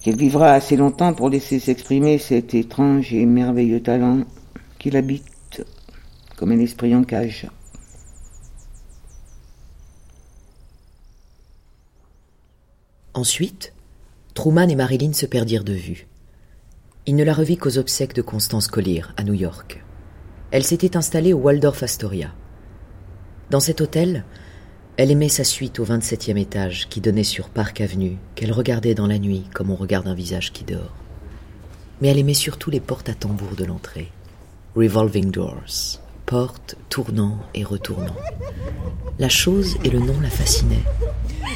qu'elle 0.01 0.17
vivra 0.17 0.51
assez 0.53 0.75
longtemps 0.75 1.13
pour 1.13 1.29
laisser 1.29 1.59
s'exprimer 1.59 2.17
cet 2.17 2.53
étrange 2.53 3.13
et 3.13 3.25
merveilleux 3.25 3.81
talent 3.81 4.23
qui 4.79 4.89
l'habite 4.89 5.63
comme 6.37 6.51
un 6.51 6.59
esprit 6.59 6.95
en 6.95 7.03
cage. 7.03 7.47
Ensuite, 13.13 13.73
Truman 14.33 14.69
et 14.69 14.75
Marilyn 14.75 15.13
se 15.13 15.25
perdirent 15.25 15.63
de 15.63 15.73
vue. 15.73 16.07
Il 17.05 17.15
ne 17.15 17.23
la 17.23 17.33
revit 17.33 17.57
qu'aux 17.57 17.77
obsèques 17.77 18.15
de 18.15 18.21
Constance 18.21 18.67
Collier, 18.67 19.03
à 19.17 19.23
New 19.23 19.33
York. 19.33 19.83
Elle 20.49 20.63
s'était 20.63 20.97
installée 20.97 21.33
au 21.33 21.39
Waldorf 21.39 21.83
Astoria. 21.83 22.33
Dans 23.49 23.59
cet 23.59 23.81
hôtel, 23.81 24.23
elle 24.97 25.11
aimait 25.11 25.29
sa 25.29 25.43
suite 25.43 25.79
au 25.79 25.85
27e 25.85 26.37
étage 26.37 26.87
qui 26.89 27.01
donnait 27.01 27.23
sur 27.23 27.49
Park 27.49 27.81
Avenue, 27.81 28.17
qu'elle 28.35 28.51
regardait 28.51 28.93
dans 28.93 29.07
la 29.07 29.19
nuit 29.19 29.45
comme 29.53 29.71
on 29.71 29.75
regarde 29.75 30.07
un 30.07 30.13
visage 30.13 30.51
qui 30.51 30.63
dort. 30.63 30.93
Mais 32.01 32.09
elle 32.09 32.19
aimait 32.19 32.33
surtout 32.33 32.69
les 32.69 32.79
portes 32.79 33.09
à 33.09 33.13
tambour 33.13 33.55
de 33.55 33.63
l'entrée. 33.63 34.11
Revolving 34.75 35.31
Doors, 35.31 35.99
portes 36.25 36.75
tournant 36.89 37.37
et 37.53 37.63
retournant. 37.63 38.15
La 39.17 39.29
chose 39.29 39.77
et 39.83 39.89
le 39.89 39.99
nom 39.99 40.19
la 40.21 40.29
fascinaient. 40.29 40.83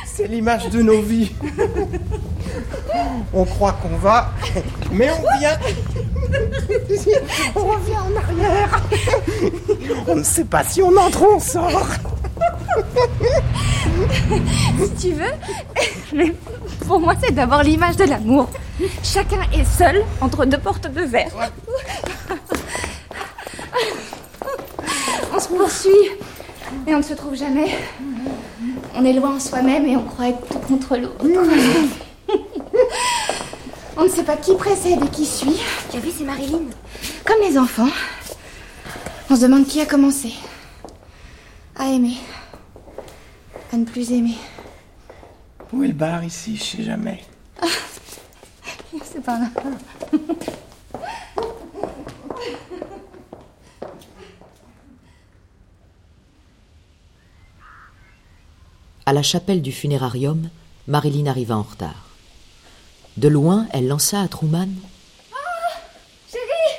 C'est 0.06 0.28
l'image 0.28 0.70
de 0.70 0.82
nos 0.82 1.02
vies. 1.02 1.32
On 3.34 3.44
croit 3.44 3.74
qu'on 3.74 3.98
va, 3.98 4.32
mais 4.92 5.10
on 5.12 5.40
vient. 5.40 5.60
On 7.56 7.68
revient 7.68 7.98
en 7.98 8.16
arrière. 8.16 8.82
On 10.08 10.16
ne 10.16 10.24
sait 10.24 10.46
pas 10.46 10.64
si 10.64 10.82
on 10.82 10.96
entre 10.96 11.22
ou 11.24 11.36
on 11.36 11.40
sort. 11.40 12.15
Si 14.78 15.08
tu 15.08 15.14
veux, 15.14 15.32
mais 16.14 16.34
pour 16.88 17.00
moi 17.00 17.14
c'est 17.22 17.34
d'abord 17.34 17.64
l'image 17.64 17.96
de 17.96 18.04
l'amour. 18.06 18.50
Chacun 19.04 19.40
est 19.54 19.64
seul 19.64 20.04
entre 20.22 20.46
deux 20.46 20.58
portes 20.58 20.92
de 20.92 21.02
verre. 21.02 21.32
On 25.34 25.40
se 25.40 25.48
poursuit, 25.48 26.10
mais 26.86 26.96
on 26.96 27.00
ne 27.00 27.04
se 27.04 27.14
trouve 27.14 27.36
jamais. 27.36 27.76
On 28.96 29.04
est 29.06 29.14
loin 29.14 29.36
en 29.36 29.40
soi-même 29.40 29.86
et 29.86 29.96
on 29.98 30.04
croit 30.04 30.30
être 30.30 30.48
tout 30.48 30.60
contre 30.60 30.98
l'autre. 30.98 31.26
On 33.98 34.04
ne 34.04 34.10
sait 34.10 34.24
pas 34.24 34.36
qui 34.36 34.54
précède 34.56 35.00
et 35.04 35.08
qui 35.08 35.26
suit. 35.26 35.58
Tu 35.90 35.98
as 35.98 36.00
vu, 36.02 36.10
c'est 36.16 36.26
Marilyn. 36.26 36.64
Comme 37.24 37.40
les 37.42 37.58
enfants. 37.58 37.88
On 39.30 39.36
se 39.36 39.42
demande 39.42 39.66
qui 39.66 39.80
a 39.80 39.86
commencé 39.86 40.34
à 41.78 41.88
aimer. 41.88 42.18
À 43.76 43.78
ne 43.78 43.84
plus 43.84 44.14
aimer. 44.14 44.38
Où 45.74 45.84
est 45.84 45.88
le 45.88 45.94
bar 45.94 46.24
ici? 46.24 46.56
Je 46.56 46.64
sais 46.64 46.84
jamais. 46.84 47.22
C'est 49.04 49.22
pas 49.22 49.38
là. 49.38 49.48
À 59.06 59.12
la 59.12 59.22
chapelle 59.22 59.62
du 59.62 59.74
funérarium, 59.74 60.50
Marilyn 60.88 61.28
arriva 61.28 61.58
en 61.58 61.64
retard. 61.64 62.12
De 63.18 63.28
loin, 63.28 63.68
elle 63.74 63.88
lança 63.88 64.22
à 64.22 64.28
Truman 64.30 64.70
Chérie 66.32 66.78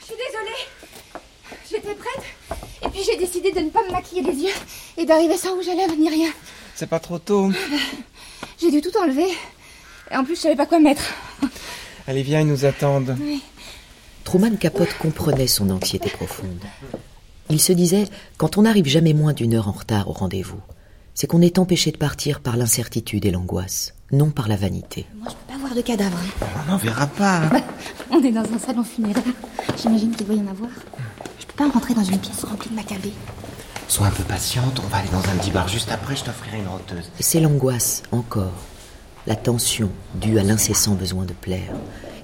Je 0.00 0.06
suis 0.06 0.14
désolée. 0.16 1.22
J'étais 1.70 1.94
prête. 1.94 2.24
Et 2.90 2.92
puis 2.92 3.02
j'ai 3.04 3.16
décidé 3.16 3.52
de 3.52 3.60
ne 3.60 3.70
pas 3.70 3.82
me 3.86 3.92
maquiller 3.92 4.22
les 4.22 4.34
yeux 4.34 4.52
et 4.98 5.06
d'arriver 5.06 5.36
sans 5.36 5.54
rouge 5.54 5.68
à 5.68 5.74
lèvres 5.74 5.94
ni 5.96 6.08
rien. 6.08 6.30
C'est 6.74 6.88
pas 6.88 6.98
trop 6.98 7.18
tôt. 7.20 7.50
J'ai 8.60 8.70
dû 8.70 8.80
tout 8.80 8.90
enlever. 9.00 9.28
Et 10.10 10.16
en 10.16 10.24
plus, 10.24 10.34
je 10.34 10.40
savais 10.40 10.56
pas 10.56 10.66
quoi 10.66 10.80
mettre. 10.80 11.02
Allez, 12.08 12.22
viens, 12.24 12.40
ils 12.40 12.46
nous 12.48 12.64
attendent. 12.64 13.16
Oui. 13.20 13.40
Truman 14.24 14.56
Capote 14.58 14.92
comprenait 14.98 15.46
son 15.46 15.70
anxiété 15.70 16.10
profonde. 16.10 16.58
Il 17.48 17.60
se 17.60 17.72
disait, 17.72 18.06
quand 18.38 18.58
on 18.58 18.62
n'arrive 18.62 18.86
jamais 18.86 19.12
moins 19.12 19.32
d'une 19.34 19.54
heure 19.54 19.68
en 19.68 19.72
retard 19.72 20.08
au 20.08 20.12
rendez-vous, 20.12 20.60
c'est 21.14 21.26
qu'on 21.28 21.42
est 21.42 21.58
empêché 21.58 21.92
de 21.92 21.96
partir 21.96 22.40
par 22.40 22.56
l'incertitude 22.56 23.24
et 23.24 23.30
l'angoisse, 23.30 23.94
non 24.10 24.30
par 24.30 24.48
la 24.48 24.56
vanité. 24.56 25.06
Moi, 25.16 25.28
je 25.30 25.34
peux 25.34 25.52
pas 25.52 25.58
voir 25.60 25.74
de 25.76 25.80
cadavre. 25.82 26.16
hein. 26.42 26.46
On 26.66 26.70
n'en 26.72 26.76
verra 26.76 27.06
pas. 27.06 27.42
On 28.10 28.22
est 28.22 28.32
dans 28.32 28.40
un 28.52 28.58
salon 28.58 28.82
funéraire. 28.84 29.22
J'imagine 29.80 30.14
qu'il 30.16 30.26
doit 30.26 30.36
y 30.36 30.40
en 30.40 30.48
avoir. 30.48 30.70
Rentrer 31.60 31.94
dans 31.94 32.02
une 32.02 32.18
pièce 32.18 32.42
remplie 32.42 32.70
de 32.70 32.74
macabées. 32.74 33.12
Sois 33.86 34.06
un 34.06 34.10
peu 34.10 34.24
patiente, 34.24 34.80
on 34.82 34.88
va 34.88 34.96
aller 34.96 35.08
dans 35.10 35.18
un 35.18 35.36
petit 35.36 35.50
bar 35.50 35.68
juste 35.68 35.92
après, 35.92 36.16
je 36.16 36.24
t'offrirai 36.24 36.58
une 36.58 36.66
roteuse. 36.66 37.10
C'est 37.20 37.38
l'angoisse, 37.38 38.02
encore, 38.10 38.54
la 39.26 39.36
tension 39.36 39.90
due 40.14 40.38
à 40.38 40.42
l'incessant 40.42 40.94
besoin 40.94 41.26
de 41.26 41.32
plaire, 41.32 41.72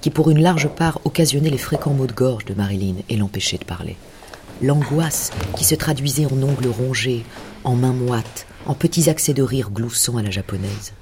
qui 0.01 0.11
pour 0.11 0.31
une 0.31 0.41
large 0.41 0.69
part 0.69 1.01
occasionnait 1.05 1.51
les 1.51 1.59
fréquents 1.59 1.93
maux 1.93 2.07
de 2.09 2.13
gorge 2.13 2.45
de 2.47 2.55
Marilyn 2.55 2.97
et 3.09 3.17
l'empêchait 3.17 3.59
de 3.59 3.65
parler. 3.65 3.97
L'angoisse 4.63 5.31
qui 5.55 5.65
se 5.65 5.75
traduisait 5.77 6.27
en 6.27 6.43
ongles 6.43 6.69
rongés, 6.69 7.25
en 7.63 7.77
mains 7.77 7.93
moites, 7.93 8.47
en 8.65 8.75
petits 8.75 9.11
accès 9.11 9.35
de 9.35 9.43
rire 9.43 9.71
gloussants 9.71 10.17
à 10.17 10.23
la 10.23 10.31
japonaise. 10.31 10.93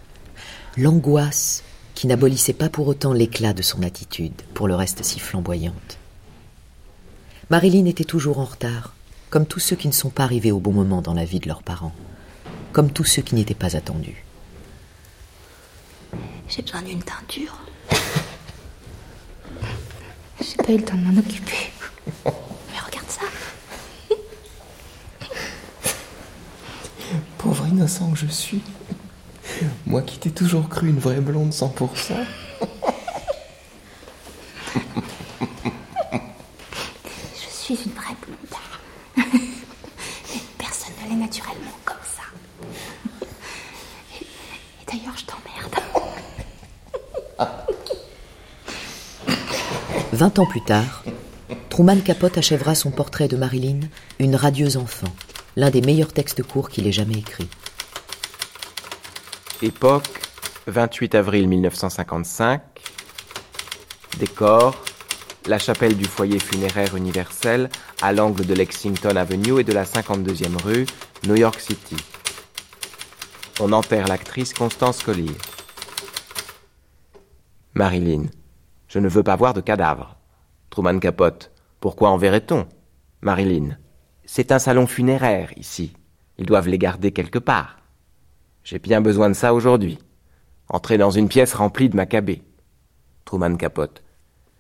L'angoisse 0.77 1.63
qui 1.95 2.09
n'abolissait 2.09 2.53
pas 2.53 2.69
pour 2.69 2.89
autant 2.89 3.13
l'éclat 3.13 3.55
de 3.55 3.63
son 3.63 3.83
attitude, 3.83 4.43
pour 4.53 4.69
le 4.69 4.75
reste 4.75 5.03
si 5.03 5.19
flamboyante. 5.19 5.99
Marilyn 7.51 7.85
était 7.85 8.05
toujours 8.05 8.39
en 8.39 8.45
retard, 8.45 8.95
comme 9.29 9.45
tous 9.45 9.61
ceux 9.61 9.77
qui 9.77 9.87
ne 9.87 9.93
sont 9.93 10.09
pas 10.09 10.25
arrivés 10.25 10.51
au 10.51 10.61
bon 10.61 10.73
moment 10.73 11.03
dans 11.03 11.13
la 11.13 11.27
vie 11.27 11.41
de 11.41 11.49
leurs 11.49 11.63
parents, 11.63 11.95
comme 12.73 12.91
tous 12.91 13.05
ceux 13.05 13.21
qui 13.21 13.35
n'étaient 13.35 13.53
pas 13.55 13.77
attendus. 13.77 14.25
J'ai 16.49 16.63
besoin 16.63 16.81
d'une 16.81 17.03
teinture. 17.03 17.59
J'ai 20.41 20.57
pas 20.57 20.73
eu 20.73 20.79
le 20.79 20.85
temps 20.85 20.97
de 20.97 21.03
m'en 21.03 21.19
occuper. 21.19 21.71
Mais 22.25 22.79
regarde 22.87 23.09
ça. 23.09 23.27
Pauvre 27.39 27.67
innocent 27.67 28.11
que 28.13 28.19
je 28.19 28.27
suis. 28.27 28.63
Moi 29.87 30.01
qui 30.01 30.19
t'ai 30.19 30.31
toujours 30.31 30.71
cru 30.71 30.89
une 30.89 30.99
vraie 30.99 31.21
blonde 31.21 31.53
100%. 31.53 32.15
Je 37.67 37.75
suis 37.75 37.87
une 37.87 37.93
vraie 37.93 38.15
blonde. 38.21 38.37
Mais 39.17 40.41
personne 40.59 40.93
ne 41.03 41.09
l'est 41.09 41.17
naturellement 41.17 41.79
comme 41.87 41.97
ça. 42.05 42.25
Et, 44.21 44.25
et 44.25 44.87
d'ailleurs, 44.87 45.17
je 45.17 45.25
t'emmerde. 45.25 45.75
Vingt 50.13 50.39
ans 50.39 50.45
plus 50.45 50.61
tard, 50.61 51.05
Truman 51.71 52.01
Capote 52.01 52.37
achèvera 52.37 52.75
son 52.75 52.91
portrait 52.91 53.29
de 53.29 53.39
Marilyn, 53.39 53.81
une 54.19 54.37
radieuse 54.37 54.77
enfant, 54.77 55.09
l'un 55.57 55.71
des 55.71 55.81
meilleurs 55.81 56.13
textes 56.13 56.43
courts 56.43 56.69
qu'il 56.69 56.87
ait 56.87 56.93
jamais 56.93 57.17
écrit. 57.17 57.49
Époque, 59.63 60.21
28 60.67 61.15
avril 61.15 61.49
1955. 61.49 62.61
Décor, 64.19 64.77
la 65.47 65.59
chapelle 65.59 65.97
du 65.97 66.05
foyer 66.05 66.39
funéraire 66.39 66.97
universel 66.97 67.69
à 68.01 68.13
l'angle 68.13 68.47
de 68.47 68.55
Lexington 68.55 69.17
Avenue 69.17 69.61
et 69.61 69.65
de 69.65 69.73
la 69.73 69.85
52e 69.85 70.63
rue, 70.63 70.87
New 71.27 71.37
York 71.37 71.61
City. 71.61 71.97
On 73.61 73.73
enterre 73.73 74.09
l'actrice 74.09 74.55
Constance 74.55 75.03
Collier. 75.03 75.37
Marilyn, 77.75 78.27
je 78.89 78.99
ne 78.99 79.09
veux 79.09 79.23
pas 79.23 79.37
voir 79.37 79.55
de 79.55 79.61
cadavre. 79.61 80.17
Truman 80.71 80.99
Capote, 80.99 81.51
pourquoi 81.81 82.11
en 82.11 82.17
verrait-on? 82.17 82.67
Marilyn, 83.21 83.77
c'est 84.25 84.53
un 84.53 84.59
salon 84.59 84.87
funéraire 84.87 85.53
ici. 85.57 85.93
Ils 86.39 86.47
doivent 86.47 86.69
les 86.69 86.79
garder 86.79 87.13
quelque 87.13 87.39
part. 87.39 87.79
J'ai 88.65 88.79
bien 88.79 89.01
besoin 89.01 89.29
de 89.29 89.35
ça 89.35 89.53
aujourd'hui. 89.53 89.99
Entrer 90.69 90.97
dans 90.97 91.11
une 91.11 91.29
pièce 91.29 91.55
remplie 91.55 91.91
de 91.91 91.97
macabées. 91.97 92.43
Truman 93.25 93.57
Capote. 93.57 94.03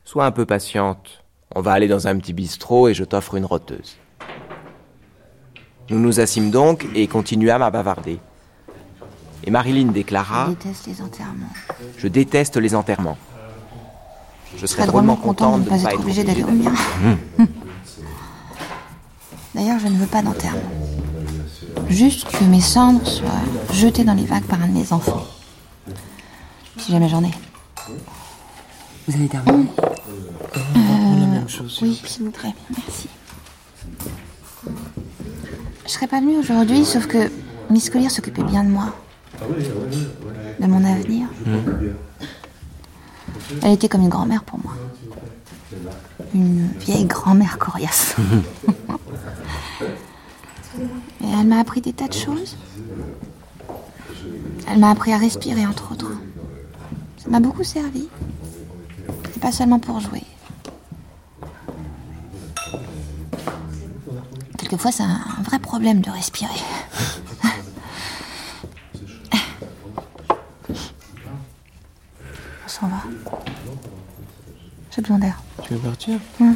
Sois 0.04 0.26
un 0.26 0.30
peu 0.30 0.44
patiente. 0.46 1.24
On 1.54 1.60
va 1.60 1.72
aller 1.72 1.88
dans 1.88 2.06
un 2.06 2.18
petit 2.18 2.32
bistrot 2.32 2.88
et 2.88 2.94
je 2.94 3.04
t'offre 3.04 3.34
une 3.36 3.44
roteuse. 3.44 3.96
Nous 5.90 5.98
nous 5.98 6.20
assîmes 6.20 6.50
donc 6.50 6.86
et 6.94 7.06
continuâmes 7.06 7.62
à 7.62 7.70
bavarder. 7.70 8.18
Et 9.44 9.50
Marilyn 9.50 9.92
déclara 9.92 10.46
Je 10.46 10.52
déteste 10.52 10.86
les 10.86 11.02
enterrements. 11.02 11.50
Je 11.98 12.08
déteste 12.08 12.56
les 12.56 12.74
enterrements. 12.74 13.18
Je 14.56 14.66
serais 14.66 14.86
drôlement 14.86 15.16
contente 15.16 15.64
de 15.64 15.70
ne 15.70 15.82
pas 15.82 15.92
être 15.92 16.00
obligée 16.00 16.24
d'aller 16.24 16.44
au 16.44 16.50
mien. 16.50 16.72
D'ailleurs, 19.54 19.78
je 19.78 19.88
ne 19.88 19.96
veux 19.96 20.06
pas 20.06 20.22
d'enterrement. 20.22 20.60
Juste 21.88 22.28
que 22.30 22.44
mes 22.44 22.60
cendres 22.60 23.06
soient 23.06 23.28
jetées 23.72 24.04
dans 24.04 24.14
les 24.14 24.24
vagues 24.24 24.44
par 24.44 24.62
un 24.62 24.68
de 24.68 24.72
mes 24.72 24.92
enfants. 24.92 25.24
Si 26.78 26.92
jamais 26.92 27.08
j'en 27.08 27.22
ai. 27.22 27.30
Vous 29.06 29.14
avez 29.16 29.28
terminé 29.28 29.66
Euh, 30.76 31.40
oui, 31.82 32.00
s'il 32.06 32.24
vous 32.24 32.30
plaît, 32.30 32.54
merci. 32.76 33.08
Je 35.86 35.90
serais 35.90 36.06
pas 36.06 36.20
venue 36.20 36.38
aujourd'hui, 36.38 36.84
sauf 36.84 37.06
que 37.06 37.30
Miss 37.70 37.90
Collier 37.90 38.08
s'occupait 38.08 38.42
bien 38.42 38.64
de 38.64 38.70
moi. 38.70 38.94
De 40.60 40.66
mon 40.66 40.82
avenir. 40.84 41.28
Elle 43.62 43.72
était 43.72 43.88
comme 43.88 44.02
une 44.02 44.08
grand-mère 44.08 44.42
pour 44.44 44.58
moi. 44.60 44.72
Une 46.34 46.68
vieille 46.80 47.04
grand-mère 47.04 47.58
coriace. 47.58 48.16
Et 50.78 51.28
elle 51.40 51.46
m'a 51.46 51.60
appris 51.60 51.80
des 51.80 51.92
tas 51.92 52.08
de 52.08 52.14
choses. 52.14 52.56
Elle 54.68 54.78
m'a 54.78 54.90
appris 54.90 55.12
à 55.12 55.18
respirer, 55.18 55.66
entre 55.66 55.92
autres. 55.92 56.12
Ça 57.18 57.28
m'a 57.28 57.40
beaucoup 57.40 57.64
servi. 57.64 58.08
Pas 59.44 59.52
seulement 59.52 59.78
pour 59.78 60.00
jouer. 60.00 60.22
Quelquefois, 64.56 64.90
c'est 64.90 65.02
un 65.02 65.20
vrai 65.42 65.58
problème 65.58 66.00
de 66.00 66.08
respirer. 66.08 66.48
On 72.64 72.68
s'en 72.68 72.86
va. 72.86 73.02
J'ai 74.90 75.02
besoin 75.02 75.18
d'air. 75.18 75.38
Tu 75.62 75.74
veux 75.74 75.80
partir? 75.80 76.18
Ouais. 76.40 76.46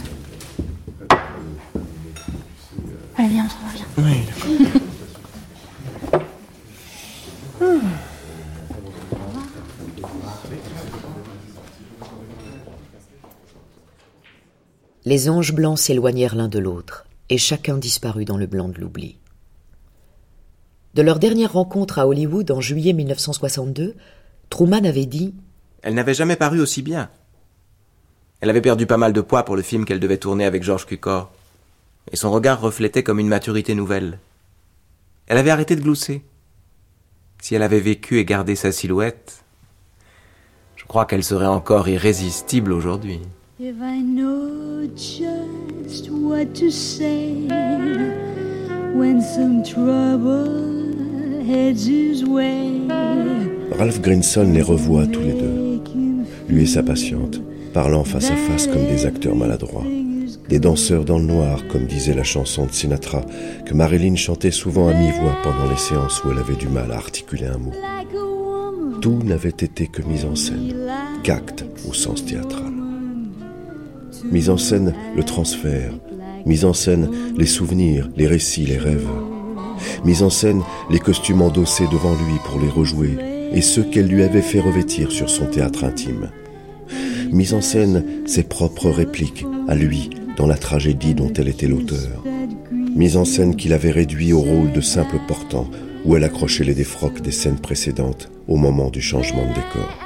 Allez, 3.18 3.28
viens, 3.28 3.44
on 3.44 3.50
s'en 3.50 3.58
va, 3.66 3.72
viens. 3.74 3.86
Oui, 3.98 4.24
Les 15.08 15.30
anges 15.30 15.54
blancs 15.54 15.78
s'éloignèrent 15.78 16.34
l'un 16.34 16.48
de 16.48 16.58
l'autre, 16.58 17.06
et 17.30 17.38
chacun 17.38 17.78
disparut 17.78 18.26
dans 18.26 18.36
le 18.36 18.44
blanc 18.44 18.68
de 18.68 18.78
l'oubli. 18.78 19.16
De 20.92 21.00
leur 21.00 21.18
dernière 21.18 21.54
rencontre 21.54 21.98
à 21.98 22.06
Hollywood 22.06 22.50
en 22.50 22.60
juillet 22.60 22.92
1962, 22.92 23.94
Truman 24.50 24.84
avait 24.84 25.06
dit 25.06 25.34
Elle 25.80 25.94
n'avait 25.94 26.12
jamais 26.12 26.36
paru 26.36 26.60
aussi 26.60 26.82
bien. 26.82 27.08
Elle 28.42 28.50
avait 28.50 28.60
perdu 28.60 28.84
pas 28.84 28.98
mal 28.98 29.14
de 29.14 29.22
poids 29.22 29.46
pour 29.46 29.56
le 29.56 29.62
film 29.62 29.86
qu'elle 29.86 29.98
devait 29.98 30.18
tourner 30.18 30.44
avec 30.44 30.62
George 30.62 30.84
Cukor, 30.84 31.32
et 32.12 32.16
son 32.16 32.30
regard 32.30 32.60
reflétait 32.60 33.02
comme 33.02 33.18
une 33.18 33.28
maturité 33.28 33.74
nouvelle. 33.74 34.18
Elle 35.26 35.38
avait 35.38 35.48
arrêté 35.48 35.74
de 35.74 35.80
glousser. 35.80 36.22
Si 37.40 37.54
elle 37.54 37.62
avait 37.62 37.80
vécu 37.80 38.18
et 38.18 38.26
gardé 38.26 38.56
sa 38.56 38.72
silhouette, 38.72 39.42
je 40.76 40.84
crois 40.84 41.06
qu'elle 41.06 41.24
serait 41.24 41.46
encore 41.46 41.88
irrésistible 41.88 42.74
aujourd'hui. 42.74 43.22
If 43.60 43.82
I 43.82 44.00
know 44.00 44.86
just 44.94 46.08
what 46.12 46.54
to 46.60 46.70
say 46.70 47.34
when 48.94 49.20
some 49.20 49.64
trouble 49.64 50.46
heads 51.44 51.84
his 51.84 52.24
way. 52.24 52.86
Ralph 53.76 54.00
Grinson 54.00 54.52
les 54.52 54.62
revoit 54.62 55.08
tous 55.08 55.22
les 55.22 55.32
deux, 55.32 55.80
lui 56.48 56.62
et 56.62 56.66
sa 56.66 56.84
patiente, 56.84 57.40
parlant 57.74 58.04
face 58.04 58.30
à 58.30 58.36
face 58.36 58.68
comme 58.68 58.86
des 58.86 59.06
acteurs 59.06 59.34
maladroits, 59.34 59.86
des 60.48 60.60
danseurs 60.60 61.04
dans 61.04 61.18
le 61.18 61.26
noir, 61.26 61.66
comme 61.66 61.86
disait 61.86 62.14
la 62.14 62.22
chanson 62.22 62.66
de 62.66 62.72
Sinatra, 62.72 63.22
que 63.66 63.74
Marilyn 63.74 64.14
chantait 64.14 64.52
souvent 64.52 64.86
à 64.86 64.94
mi-voix 64.94 65.34
pendant 65.42 65.68
les 65.68 65.78
séances 65.78 66.22
où 66.22 66.30
elle 66.30 66.38
avait 66.38 66.54
du 66.54 66.68
mal 66.68 66.92
à 66.92 66.96
articuler 66.96 67.46
un 67.46 67.58
mot. 67.58 67.72
Tout 69.00 69.20
n'avait 69.24 69.48
été 69.48 69.88
que 69.88 70.02
mise 70.02 70.24
en 70.24 70.36
scène, 70.36 70.76
qu'acte 71.24 71.64
au 71.88 71.92
sens 71.92 72.24
théâtral. 72.24 72.67
Mise 74.24 74.50
en 74.50 74.56
scène, 74.56 74.94
le 75.16 75.22
transfert. 75.22 75.92
Mise 76.44 76.64
en 76.64 76.72
scène, 76.72 77.10
les 77.36 77.46
souvenirs, 77.46 78.08
les 78.16 78.26
récits, 78.26 78.66
les 78.66 78.78
rêves. 78.78 79.08
Mise 80.04 80.22
en 80.22 80.30
scène, 80.30 80.62
les 80.90 80.98
costumes 80.98 81.42
endossés 81.42 81.86
devant 81.90 82.14
lui 82.14 82.34
pour 82.44 82.60
les 82.60 82.68
rejouer 82.68 83.16
et 83.52 83.62
ceux 83.62 83.84
qu'elle 83.84 84.08
lui 84.08 84.22
avait 84.22 84.42
fait 84.42 84.60
revêtir 84.60 85.12
sur 85.12 85.30
son 85.30 85.46
théâtre 85.46 85.84
intime. 85.84 86.30
Mise 87.32 87.54
en 87.54 87.60
scène, 87.60 88.04
ses 88.26 88.42
propres 88.42 88.90
répliques 88.90 89.44
à 89.68 89.74
lui 89.74 90.10
dans 90.36 90.46
la 90.46 90.56
tragédie 90.56 91.14
dont 91.14 91.32
elle 91.32 91.48
était 91.48 91.68
l'auteur. 91.68 92.24
Mise 92.94 93.16
en 93.16 93.24
scène 93.24 93.56
qu'il 93.56 93.72
avait 93.72 93.90
réduit 93.90 94.32
au 94.32 94.40
rôle 94.40 94.72
de 94.72 94.80
simple 94.80 95.18
portant 95.26 95.68
où 96.04 96.16
elle 96.16 96.24
accrochait 96.24 96.64
les 96.64 96.74
défroques 96.74 97.20
des 97.20 97.30
scènes 97.30 97.58
précédentes 97.58 98.30
au 98.46 98.56
moment 98.56 98.90
du 98.90 99.00
changement 99.00 99.42
de 99.42 99.54
décor. 99.54 99.98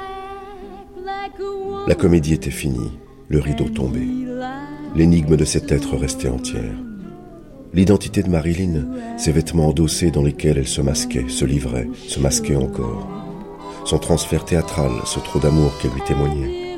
La 1.87 1.95
comédie 1.95 2.33
était 2.33 2.51
finie, 2.51 2.91
le 3.29 3.39
rideau 3.39 3.69
tombé. 3.69 4.01
L'énigme 4.95 5.35
de 5.37 5.45
cet 5.45 5.71
être 5.71 5.95
restait 5.95 6.29
entière. 6.29 6.75
L'identité 7.73 8.21
de 8.21 8.29
Marilyn, 8.29 8.85
ses 9.17 9.31
vêtements 9.31 9.69
endossés 9.69 10.11
dans 10.11 10.21
lesquels 10.21 10.59
elle 10.59 10.67
se 10.67 10.81
masquait, 10.81 11.27
se 11.29 11.43
livrait, 11.43 11.89
se 12.07 12.19
masquait 12.19 12.55
encore. 12.55 13.07
Son 13.85 13.97
transfert 13.97 14.45
théâtral, 14.45 14.91
ce 15.05 15.19
trop 15.19 15.39
d'amour 15.39 15.77
qu'elle 15.79 15.91
lui 15.91 16.01
témoignait. 16.01 16.77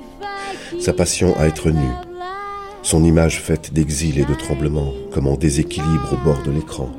Sa 0.79 0.93
passion 0.93 1.35
à 1.37 1.47
être 1.47 1.69
nue. 1.69 1.95
Son 2.81 3.03
image 3.03 3.41
faite 3.41 3.73
d'exil 3.73 4.19
et 4.19 4.25
de 4.25 4.33
tremblement, 4.33 4.93
comme 5.11 5.27
en 5.27 5.35
déséquilibre 5.35 6.13
au 6.13 6.23
bord 6.23 6.41
de 6.43 6.51
l'écran. 6.51 6.91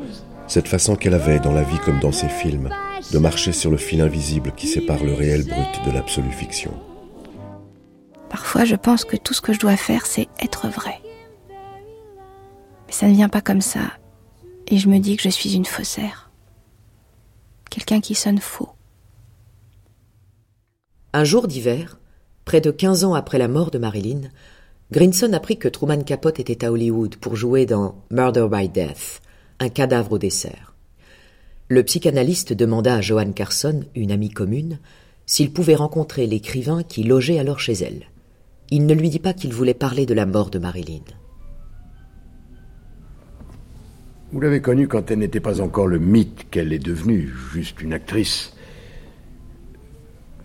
Cette 0.48 0.68
façon 0.68 0.94
qu'elle 0.94 1.14
avait, 1.14 1.40
dans 1.40 1.52
la 1.52 1.62
vie 1.62 1.78
comme 1.84 2.00
dans 2.00 2.12
ses 2.12 2.28
films, 2.28 2.68
de 3.12 3.18
marcher 3.18 3.52
sur 3.52 3.70
le 3.70 3.76
fil 3.76 4.00
invisible 4.00 4.52
qui 4.56 4.66
sépare 4.66 5.04
le 5.04 5.14
réel 5.14 5.44
brut 5.44 5.86
de 5.86 5.92
l'absolue 5.92 6.30
fiction. 6.32 6.72
Parfois, 8.28 8.64
je 8.64 8.76
pense 8.76 9.04
que 9.04 9.16
tout 9.16 9.34
ce 9.34 9.40
que 9.40 9.52
je 9.52 9.60
dois 9.60 9.76
faire, 9.76 10.06
c'est 10.06 10.28
être 10.40 10.68
vrai. 10.68 11.00
Mais 12.86 12.92
ça 12.92 13.06
ne 13.06 13.14
vient 13.14 13.28
pas 13.28 13.40
comme 13.40 13.60
ça. 13.60 13.92
Et 14.68 14.78
je 14.78 14.88
me 14.88 14.98
dis 14.98 15.16
que 15.16 15.22
je 15.22 15.28
suis 15.28 15.54
une 15.54 15.64
faussaire. 15.64 16.30
Quelqu'un 17.70 18.00
qui 18.00 18.14
sonne 18.14 18.38
faux. 18.38 18.70
Un 21.12 21.24
jour 21.24 21.46
d'hiver, 21.46 21.98
près 22.44 22.60
de 22.60 22.70
15 22.70 23.04
ans 23.04 23.14
après 23.14 23.38
la 23.38 23.48
mort 23.48 23.70
de 23.70 23.78
Marilyn, 23.78 24.22
Grinson 24.92 25.32
apprit 25.32 25.58
que 25.58 25.68
Truman 25.68 26.04
Capote 26.04 26.38
était 26.38 26.64
à 26.64 26.70
Hollywood 26.70 27.16
pour 27.16 27.36
jouer 27.36 27.66
dans 27.66 27.96
Murder 28.10 28.46
by 28.50 28.68
Death, 28.68 29.20
un 29.58 29.68
cadavre 29.68 30.12
au 30.12 30.18
dessert. 30.18 30.74
Le 31.68 31.82
psychanalyste 31.82 32.52
demanda 32.52 32.94
à 32.94 33.00
Joanne 33.00 33.34
Carson, 33.34 33.82
une 33.96 34.12
amie 34.12 34.30
commune, 34.30 34.78
s'il 35.26 35.52
pouvait 35.52 35.74
rencontrer 35.74 36.26
l'écrivain 36.26 36.84
qui 36.84 37.02
logeait 37.02 37.40
alors 37.40 37.58
chez 37.58 37.72
elle. 37.72 38.06
Il 38.70 38.86
ne 38.86 38.94
lui 38.94 39.10
dit 39.10 39.18
pas 39.20 39.32
qu'il 39.32 39.52
voulait 39.52 39.74
parler 39.74 40.06
de 40.06 40.14
la 40.14 40.26
mort 40.26 40.50
de 40.50 40.58
Marilyn. 40.58 41.04
Vous 44.32 44.40
l'avez 44.40 44.60
connue 44.60 44.88
quand 44.88 45.10
elle 45.10 45.20
n'était 45.20 45.40
pas 45.40 45.60
encore 45.60 45.86
le 45.86 46.00
mythe 46.00 46.50
qu'elle 46.50 46.72
est 46.72 46.80
devenue, 46.80 47.32
juste 47.52 47.80
une 47.80 47.92
actrice. 47.92 48.52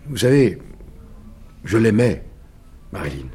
Vous 0.06 0.18
savez, 0.18 0.58
je 1.64 1.78
l'aimais, 1.78 2.22
Marilyn. 2.92 3.26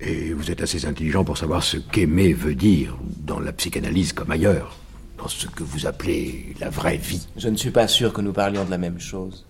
Et 0.00 0.32
vous 0.32 0.50
êtes 0.50 0.62
assez 0.62 0.86
intelligent 0.86 1.24
pour 1.24 1.38
savoir 1.38 1.62
ce 1.62 1.76
qu'aimer 1.76 2.32
veut 2.32 2.54
dire, 2.54 2.96
dans 3.18 3.40
la 3.40 3.52
psychanalyse 3.52 4.12
comme 4.12 4.30
ailleurs, 4.30 4.76
dans 5.18 5.28
ce 5.28 5.46
que 5.48 5.64
vous 5.64 5.86
appelez 5.86 6.54
la 6.60 6.70
vraie 6.70 6.96
vie. 6.96 7.26
Je 7.36 7.48
ne 7.48 7.56
suis 7.56 7.70
pas 7.70 7.88
sûr 7.88 8.12
que 8.12 8.20
nous 8.20 8.32
parlions 8.32 8.64
de 8.64 8.70
la 8.70 8.78
même 8.78 9.00
chose. 9.00 9.46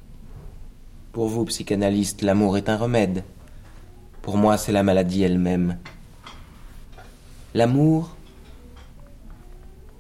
Pour 1.13 1.29
vous, 1.29 1.45
psychanalyste, 1.45 2.23
l'amour 2.23 2.57
est 2.57 2.69
un 2.69 2.77
remède. 2.77 3.23
Pour 4.25 4.39
moi, 4.39 4.57
c'est 4.57 4.73
la 4.73 4.83
maladie 4.83 5.23
elle-même. 5.23 5.77
L'amour, 7.53 8.17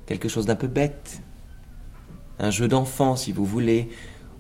quelque 0.07 0.31
chose 0.31 0.47
d'un 0.47 0.55
peu 0.55 0.67
bête. 0.67 1.21
Un 2.39 2.51
jeu 2.51 2.67
d'enfant, 2.67 3.17
si 3.17 3.33
vous 3.33 3.45
voulez, 3.45 3.91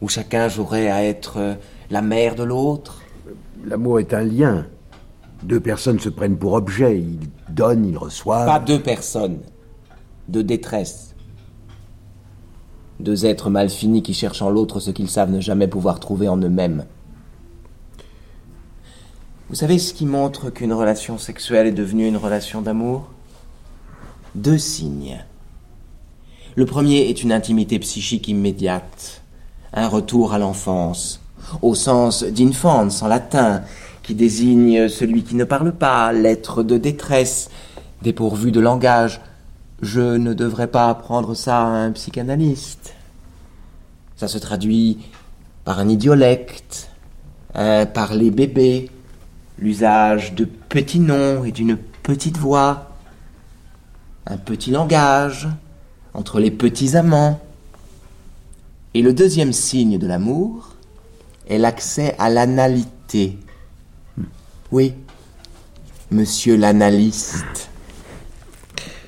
où 0.00 0.08
chacun 0.08 0.48
jouerait 0.48 0.90
à 0.90 1.04
être 1.04 1.58
la 1.90 2.00
mère 2.00 2.34
de 2.34 2.44
l'autre. 2.44 3.02
L'amour 3.62 4.00
est 4.00 4.14
un 4.14 4.22
lien. 4.22 4.66
Deux 5.42 5.60
personnes 5.60 6.00
se 6.00 6.08
prennent 6.08 6.38
pour 6.38 6.54
objet, 6.54 6.98
ils 6.98 7.28
donnent, 7.50 7.84
ils 7.84 7.98
reçoivent. 7.98 8.46
Pas 8.46 8.60
deux 8.60 8.80
personnes, 8.80 9.40
deux 10.28 10.44
détresses. 10.44 11.14
Deux 13.00 13.26
êtres 13.26 13.50
mal 13.50 13.68
finis 13.68 14.02
qui 14.02 14.14
cherchent 14.14 14.40
en 14.40 14.48
l'autre 14.48 14.80
ce 14.80 14.90
qu'ils 14.90 15.10
savent 15.10 15.30
ne 15.30 15.42
jamais 15.42 15.68
pouvoir 15.68 16.00
trouver 16.00 16.26
en 16.26 16.38
eux-mêmes. 16.38 16.86
Vous 19.54 19.60
savez 19.60 19.78
ce 19.78 19.94
qui 19.94 20.04
montre 20.04 20.50
qu'une 20.50 20.72
relation 20.72 21.16
sexuelle 21.16 21.68
est 21.68 21.70
devenue 21.70 22.08
une 22.08 22.16
relation 22.16 22.60
d'amour? 22.60 23.12
Deux 24.34 24.58
signes. 24.58 25.24
Le 26.56 26.66
premier 26.66 27.08
est 27.08 27.22
une 27.22 27.30
intimité 27.30 27.78
psychique 27.78 28.26
immédiate, 28.26 29.22
un 29.72 29.86
retour 29.86 30.34
à 30.34 30.40
l'enfance, 30.40 31.20
au 31.62 31.76
sens 31.76 32.24
d'infance 32.24 33.00
en 33.04 33.06
latin, 33.06 33.62
qui 34.02 34.16
désigne 34.16 34.88
celui 34.88 35.22
qui 35.22 35.36
ne 35.36 35.44
parle 35.44 35.70
pas, 35.70 36.12
l'être 36.12 36.64
de 36.64 36.76
détresse, 36.76 37.48
dépourvu 38.02 38.50
de 38.50 38.58
langage. 38.58 39.20
Je 39.80 40.16
ne 40.16 40.34
devrais 40.34 40.66
pas 40.66 40.88
apprendre 40.88 41.34
ça 41.34 41.60
à 41.60 41.66
un 41.66 41.92
psychanalyste. 41.92 42.92
Ça 44.16 44.26
se 44.26 44.38
traduit 44.38 44.98
par 45.64 45.78
un 45.78 45.88
idiolecte, 45.88 46.90
un 47.54 47.86
parler 47.86 48.32
bébé, 48.32 48.90
l'usage 49.58 50.34
de 50.34 50.44
petits 50.44 51.00
noms 51.00 51.44
et 51.44 51.52
d'une 51.52 51.76
petite 52.02 52.38
voix, 52.38 52.90
un 54.26 54.36
petit 54.36 54.70
langage 54.70 55.48
entre 56.12 56.40
les 56.40 56.50
petits 56.50 56.96
amants. 56.96 57.40
Et 58.94 59.02
le 59.02 59.12
deuxième 59.12 59.52
signe 59.52 59.98
de 59.98 60.06
l'amour 60.06 60.74
est 61.48 61.58
l'accès 61.58 62.14
à 62.18 62.30
l'analité. 62.30 63.38
Oui, 64.70 64.94
monsieur 66.10 66.56
l'analyste. 66.56 67.70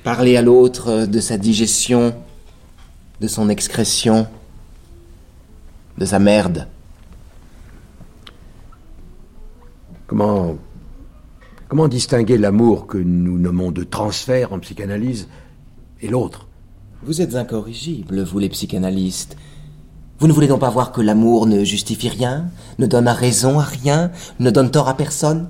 Parler 0.03 0.37
à 0.37 0.41
l'autre 0.41 1.05
de 1.05 1.19
sa 1.19 1.37
digestion, 1.37 2.15
de 3.19 3.27
son 3.27 3.49
excrétion, 3.49 4.27
de 5.97 6.05
sa 6.05 6.19
merde. 6.19 6.67
Comment. 10.07 10.57
Comment 11.69 11.89
distinguer 11.89 12.37
l'amour 12.37 12.87
que 12.87 12.97
nous 12.97 13.37
nommons 13.37 13.71
de 13.71 13.83
transfert 13.83 14.53
en 14.53 14.59
psychanalyse 14.59 15.27
et 16.01 16.07
l'autre? 16.07 16.47
Vous 17.03 17.21
êtes 17.21 17.35
incorrigibles, 17.35 18.23
vous 18.23 18.39
les 18.39 18.47
psychanalystes. 18.47 19.35
Vous 20.19 20.27
ne 20.27 20.33
voulez 20.33 20.47
donc 20.47 20.61
pas 20.61 20.69
voir 20.69 20.93
que 20.93 21.01
l'amour 21.01 21.45
ne 21.45 21.65
justifie 21.65 22.07
rien, 22.07 22.49
ne 22.79 22.87
donne 22.87 23.09
raison 23.09 23.59
à 23.59 23.63
rien, 23.63 24.11
ne 24.39 24.49
donne 24.49 24.71
tort 24.71 24.87
à 24.87 24.95
personne? 24.95 25.49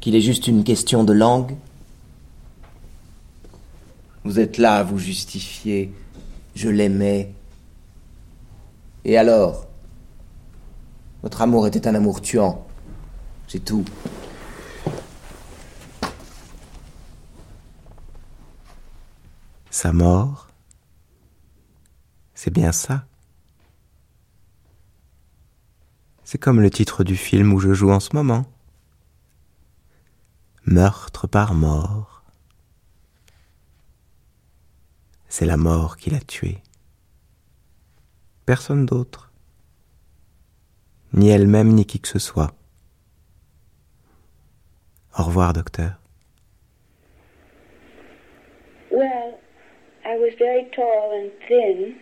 Qu'il 0.00 0.16
est 0.16 0.20
juste 0.20 0.48
une 0.48 0.64
question 0.64 1.04
de 1.04 1.12
langue? 1.12 1.54
Vous 4.24 4.40
êtes 4.40 4.58
là 4.58 4.78
à 4.78 4.82
vous 4.82 4.98
justifier. 4.98 5.94
Je 6.56 6.68
l'aimais. 6.68 7.32
Et 9.04 9.16
alors? 9.16 9.66
Votre 11.22 11.42
amour 11.42 11.68
était 11.68 11.86
un 11.86 11.94
amour 11.94 12.20
tuant. 12.20 12.66
C'est 13.48 13.64
tout. 13.64 13.84
Sa 19.70 19.92
mort, 19.92 20.48
c'est 22.34 22.52
bien 22.52 22.72
ça. 22.72 23.06
C'est 26.24 26.38
comme 26.38 26.60
le 26.60 26.70
titre 26.70 27.04
du 27.04 27.16
film 27.16 27.52
où 27.52 27.60
je 27.60 27.74
joue 27.74 27.90
en 27.90 28.00
ce 28.00 28.10
moment. 28.14 28.46
Meurtre 30.66 31.26
par 31.26 31.54
mort. 31.54 32.24
C'est 35.28 35.46
la 35.46 35.56
mort 35.56 35.96
qui 35.96 36.10
l'a 36.10 36.20
tué. 36.20 36.62
Personne 38.46 38.86
d'autre. 38.86 39.32
Ni 41.12 41.28
elle-même, 41.28 41.72
ni 41.72 41.84
qui 41.86 42.00
que 42.00 42.08
ce 42.08 42.18
soit. 42.18 42.54
Au 45.16 45.24
revoir, 45.24 45.52
docteur. 45.52 45.96
Well, 48.90 49.38
I 50.04 50.16
was 50.16 50.32
very 50.38 50.70
tall 50.74 51.12
and 51.18 51.30
thin, 51.48 51.96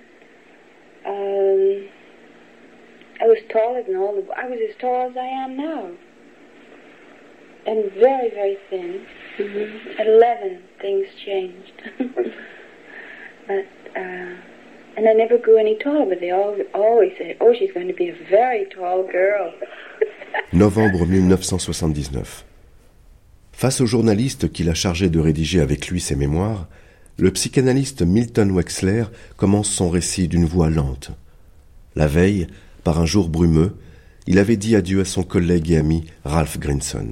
taller 3.52 3.82
than 3.82 3.96
all 3.96 4.14
the. 4.14 4.26
I 4.36 4.48
was 4.48 4.58
as 4.68 4.74
tall 4.80 5.10
as 5.10 5.16
I 5.16 5.26
am 5.26 5.56
now. 5.56 5.90
And 7.64 7.92
very, 7.92 8.30
very 8.30 8.58
thin. 8.70 9.06
Mm-hmm. 9.38 10.00
At 10.00 10.06
11, 10.06 10.62
things 10.80 11.06
changed. 11.24 11.82
but, 13.46 13.66
uh, 13.96 14.34
and 14.96 15.08
I 15.08 15.12
never 15.12 15.38
grew 15.38 15.58
any 15.58 15.78
taller, 15.78 16.06
but 16.06 16.20
they 16.20 16.32
all, 16.32 16.58
always 16.74 17.12
said, 17.18 17.36
oh, 17.40 17.54
she's 17.56 17.72
going 17.72 17.86
to 17.86 17.94
be 17.94 18.08
a 18.08 18.16
very 18.28 18.66
tall 18.74 19.06
girl. 19.10 19.54
Novembre 20.52 20.98
1979. 20.98 22.51
Face 23.62 23.80
au 23.80 23.86
journaliste 23.86 24.50
qui 24.50 24.64
l'a 24.64 24.74
chargé 24.74 25.08
de 25.08 25.20
rédiger 25.20 25.60
avec 25.60 25.86
lui 25.86 26.00
ses 26.00 26.16
mémoires, 26.16 26.66
le 27.16 27.30
psychanalyste 27.30 28.02
Milton 28.02 28.50
Wexler 28.50 29.04
commence 29.36 29.70
son 29.70 29.88
récit 29.88 30.26
d'une 30.26 30.46
voix 30.46 30.68
lente. 30.68 31.12
La 31.94 32.08
veille, 32.08 32.48
par 32.82 32.98
un 32.98 33.06
jour 33.06 33.28
brumeux, 33.28 33.76
il 34.26 34.40
avait 34.40 34.56
dit 34.56 34.74
adieu 34.74 35.00
à 35.00 35.04
son 35.04 35.22
collègue 35.22 35.70
et 35.70 35.76
ami 35.76 36.06
Ralph 36.24 36.58
Grinson. 36.58 37.10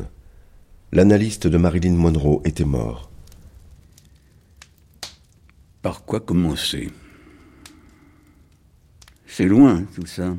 L'analyste 0.91 1.47
de 1.47 1.57
Marilyn 1.57 1.95
Monroe 1.95 2.43
était 2.45 2.65
mort. 2.65 3.13
Par 5.83 6.05
quoi 6.05 6.19
commencer? 6.19 6.91
C'est 9.29 9.47
loin 9.47 9.85
tout 9.95 10.07
ça. 10.07 10.37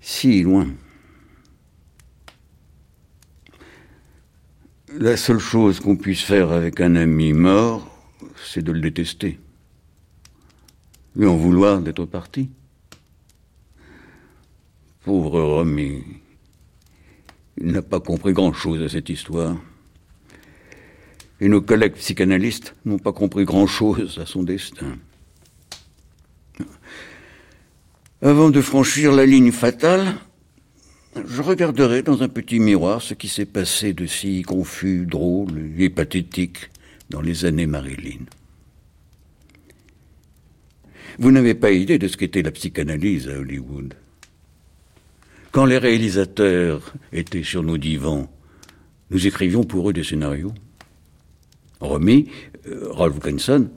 Si 0.00 0.44
loin. 0.44 0.68
La 5.00 5.16
seule 5.16 5.38
chose 5.38 5.78
qu'on 5.78 5.94
puisse 5.94 6.22
faire 6.22 6.50
avec 6.50 6.80
un 6.80 6.96
ami 6.96 7.32
mort, 7.32 7.88
c'est 8.44 8.62
de 8.62 8.72
le 8.72 8.80
détester. 8.80 9.38
Et 11.16 11.24
en 11.24 11.36
vouloir 11.36 11.80
d'être 11.80 12.04
parti. 12.04 12.50
Pauvre 15.04 15.40
Romy. 15.40 16.02
Il 17.58 17.70
n'a 17.70 17.82
pas 17.82 18.00
compris 18.00 18.32
grand-chose 18.32 18.82
à 18.82 18.88
cette 18.88 19.08
histoire. 19.08 19.56
Et 21.40 21.48
nos 21.48 21.60
collègues 21.60 21.94
psychanalystes 21.94 22.74
n'ont 22.84 22.98
pas 22.98 23.12
compris 23.12 23.44
grand-chose 23.44 24.18
à 24.18 24.26
son 24.26 24.42
destin. 24.42 24.98
Avant 28.20 28.50
de 28.50 28.60
franchir 28.60 29.12
la 29.12 29.26
ligne 29.26 29.52
fatale, 29.52 30.16
je 31.16 31.42
regarderai 31.42 32.02
dans 32.02 32.22
un 32.22 32.28
petit 32.28 32.60
miroir 32.60 33.02
ce 33.02 33.14
qui 33.14 33.28
s'est 33.28 33.46
passé 33.46 33.92
de 33.92 34.06
si 34.06 34.42
confus, 34.42 35.06
drôle 35.06 35.70
et 35.78 35.90
pathétique 35.90 36.70
dans 37.10 37.20
les 37.20 37.44
années 37.44 37.66
Marilyn. 37.66 38.24
Vous 41.18 41.32
n'avez 41.32 41.54
pas 41.54 41.72
idée 41.72 41.98
de 41.98 42.06
ce 42.06 42.16
qu'était 42.16 42.42
la 42.42 42.52
psychanalyse 42.52 43.28
à 43.28 43.38
Hollywood. 43.38 43.94
Quand 45.50 45.64
les 45.64 45.78
réalisateurs 45.78 46.92
étaient 47.12 47.42
sur 47.42 47.62
nos 47.62 47.78
divans, 47.78 48.30
nous 49.10 49.26
écrivions 49.26 49.64
pour 49.64 49.90
eux 49.90 49.92
des 49.92 50.04
scénarios. 50.04 50.52
Romy, 51.80 52.28
euh, 52.66 52.88
Ralph 52.92 53.18
Grinson, 53.18 53.70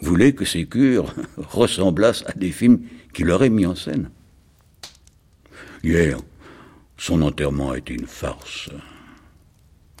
voulait 0.00 0.32
que 0.32 0.44
ces 0.44 0.66
cures 0.66 1.14
ressemblassent 1.36 2.24
à 2.26 2.32
des 2.32 2.52
films 2.52 2.82
qu'il 3.12 3.30
aurait 3.30 3.50
mis 3.50 3.66
en 3.66 3.74
scène. 3.74 4.10
Hier, 5.82 6.18
son 6.98 7.22
enterrement 7.22 7.70
a 7.70 7.78
été 7.78 7.94
une 7.94 8.06
farce, 8.06 8.68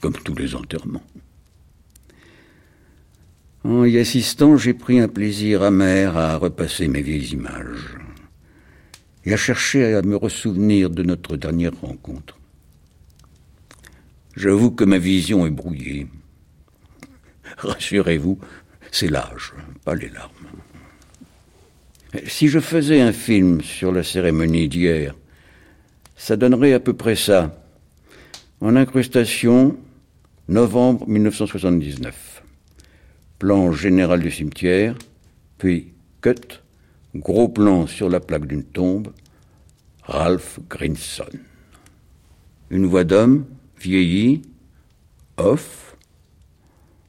comme 0.02 0.12
tous 0.12 0.34
les 0.34 0.54
enterrements. 0.54 1.06
En 3.64 3.84
y 3.84 3.98
assistant, 3.98 4.56
j'ai 4.56 4.74
pris 4.74 4.98
un 4.98 5.08
plaisir 5.08 5.62
amer 5.62 6.16
à 6.16 6.36
repasser 6.36 6.88
mes 6.88 7.02
vieilles 7.02 7.32
images 7.32 7.96
et 9.24 9.32
à 9.32 9.36
chercher 9.36 9.94
à 9.94 10.02
me 10.02 10.16
ressouvenir 10.16 10.90
de 10.90 11.02
notre 11.02 11.36
dernière 11.36 11.74
rencontre. 11.80 12.38
J'avoue 14.36 14.70
que 14.70 14.84
ma 14.84 14.98
vision 14.98 15.46
est 15.46 15.50
brouillée. 15.50 16.06
Rassurez-vous, 17.58 18.38
c'est 18.90 19.10
l'âge, 19.10 19.52
pas 19.84 19.94
les 19.94 20.08
larmes. 20.08 20.32
Si 22.26 22.48
je 22.48 22.60
faisais 22.60 23.00
un 23.00 23.12
film 23.12 23.60
sur 23.60 23.92
la 23.92 24.02
cérémonie 24.02 24.68
d'hier, 24.68 25.14
ça 26.18 26.36
donnerait 26.36 26.74
à 26.74 26.80
peu 26.80 26.92
près 26.92 27.16
ça. 27.16 27.54
En 28.60 28.76
incrustation, 28.76 29.78
novembre 30.48 31.08
1979. 31.08 32.42
Plan 33.38 33.70
général 33.72 34.20
du 34.20 34.30
cimetière, 34.30 34.96
puis 35.58 35.92
cut, 36.20 36.60
gros 37.14 37.48
plan 37.48 37.86
sur 37.86 38.10
la 38.10 38.18
plaque 38.18 38.46
d'une 38.46 38.64
tombe, 38.64 39.12
Ralph 40.02 40.58
Grinson. 40.68 41.24
Une 42.70 42.86
voix 42.86 43.04
d'homme, 43.04 43.46
vieilli, 43.80 44.42
off. 45.36 45.96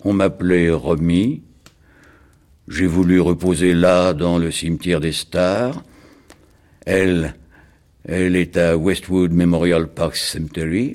On 0.05 0.14
m'appelait 0.14 0.70
Romy. 0.70 1.41
J'ai 2.68 2.86
voulu 2.86 3.20
reposer 3.20 3.74
là, 3.74 4.14
dans 4.14 4.38
le 4.38 4.51
cimetière 4.51 4.99
des 4.99 5.14
stars. 5.14 5.84
Elle, 6.86 7.34
elle 8.12 8.36
est 8.36 8.57
à 8.57 8.76
Westwood 8.76 9.32
Memorial 9.32 9.88
Park 9.88 10.16
Cemetery. 10.16 10.93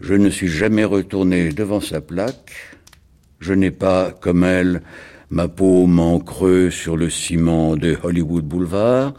Je 0.00 0.14
ne 0.14 0.28
suis 0.28 0.48
jamais 0.48 0.82
retourné 0.82 1.50
devant 1.50 1.80
sa 1.80 2.00
plaque. 2.00 2.52
Je 3.38 3.54
n'ai 3.54 3.70
pas, 3.70 4.10
comme 4.10 4.42
elle, 4.42 4.82
ma 5.30 5.46
paume 5.46 6.00
en 6.00 6.20
sur 6.70 6.96
le 6.96 7.08
ciment 7.08 7.76
de 7.76 7.96
Hollywood 8.02 8.44
Boulevard, 8.44 9.14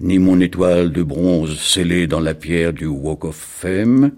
ni 0.00 0.18
mon 0.18 0.38
étoile 0.40 0.92
de 0.92 1.02
bronze 1.02 1.58
scellée 1.58 2.06
dans 2.06 2.20
la 2.20 2.34
pierre 2.34 2.74
du 2.74 2.84
Walk 2.84 3.24
of 3.24 3.36
Fame. 3.36 4.12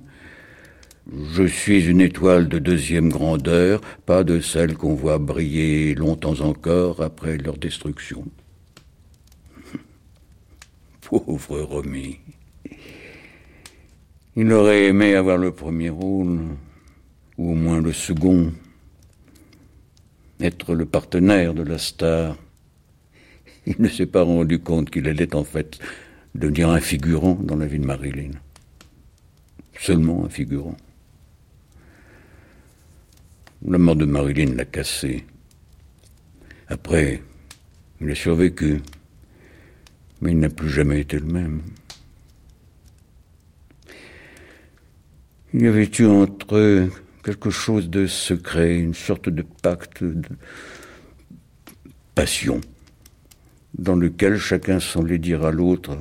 Je 1.32 1.44
suis 1.44 1.86
une 1.86 2.00
étoile 2.00 2.48
de 2.48 2.58
deuxième 2.58 3.10
grandeur, 3.10 3.80
pas 4.06 4.24
de 4.24 4.40
celle 4.40 4.74
qu'on 4.74 4.94
voit 4.94 5.18
briller 5.18 5.94
longtemps 5.94 6.40
encore 6.40 7.00
après 7.00 7.38
leur 7.38 7.58
destruction. 7.58 8.24
Pauvre 11.10 11.60
Romy. 11.62 12.20
Il 14.36 14.52
aurait 14.52 14.84
aimé 14.84 15.16
avoir 15.16 15.38
le 15.38 15.50
premier 15.50 15.90
rôle, 15.90 16.38
ou 17.36 17.50
au 17.50 17.54
moins 17.54 17.80
le 17.80 17.92
second, 17.92 18.52
être 20.40 20.76
le 20.76 20.86
partenaire 20.86 21.52
de 21.52 21.64
la 21.64 21.78
star. 21.78 22.36
Il 23.66 23.74
ne 23.80 23.88
s'est 23.88 24.06
pas 24.06 24.22
rendu 24.22 24.60
compte 24.60 24.88
qu'il 24.90 25.08
allait 25.08 25.34
en 25.34 25.42
fait 25.42 25.80
devenir 26.36 26.70
un 26.70 26.80
figurant 26.80 27.34
dans 27.34 27.56
la 27.56 27.66
vie 27.66 27.80
de 27.80 27.86
Marilyn. 27.86 28.30
Seulement 29.80 30.24
un 30.26 30.28
figurant. 30.28 30.76
La 33.66 33.78
mort 33.78 33.96
de 33.96 34.04
Marilyn 34.04 34.54
l'a 34.54 34.64
cassé. 34.64 35.24
Après, 36.68 37.20
il 38.00 38.08
a 38.12 38.14
survécu 38.14 38.80
mais 40.20 40.32
il 40.32 40.38
n'a 40.38 40.50
plus 40.50 40.68
jamais 40.68 41.00
été 41.00 41.18
le 41.18 41.26
même. 41.26 41.62
Il 45.52 45.62
y 45.62 45.66
avait 45.66 45.90
eu 45.98 46.06
entre 46.06 46.56
eux 46.56 46.92
quelque 47.24 47.50
chose 47.50 47.90
de 47.90 48.06
secret, 48.06 48.78
une 48.78 48.94
sorte 48.94 49.28
de 49.28 49.42
pacte 49.62 50.04
de 50.04 50.28
passion, 52.14 52.60
dans 53.76 53.96
lequel 53.96 54.38
chacun 54.38 54.78
semblait 54.78 55.18
dire 55.18 55.44
à 55.44 55.50
l'autre 55.50 55.98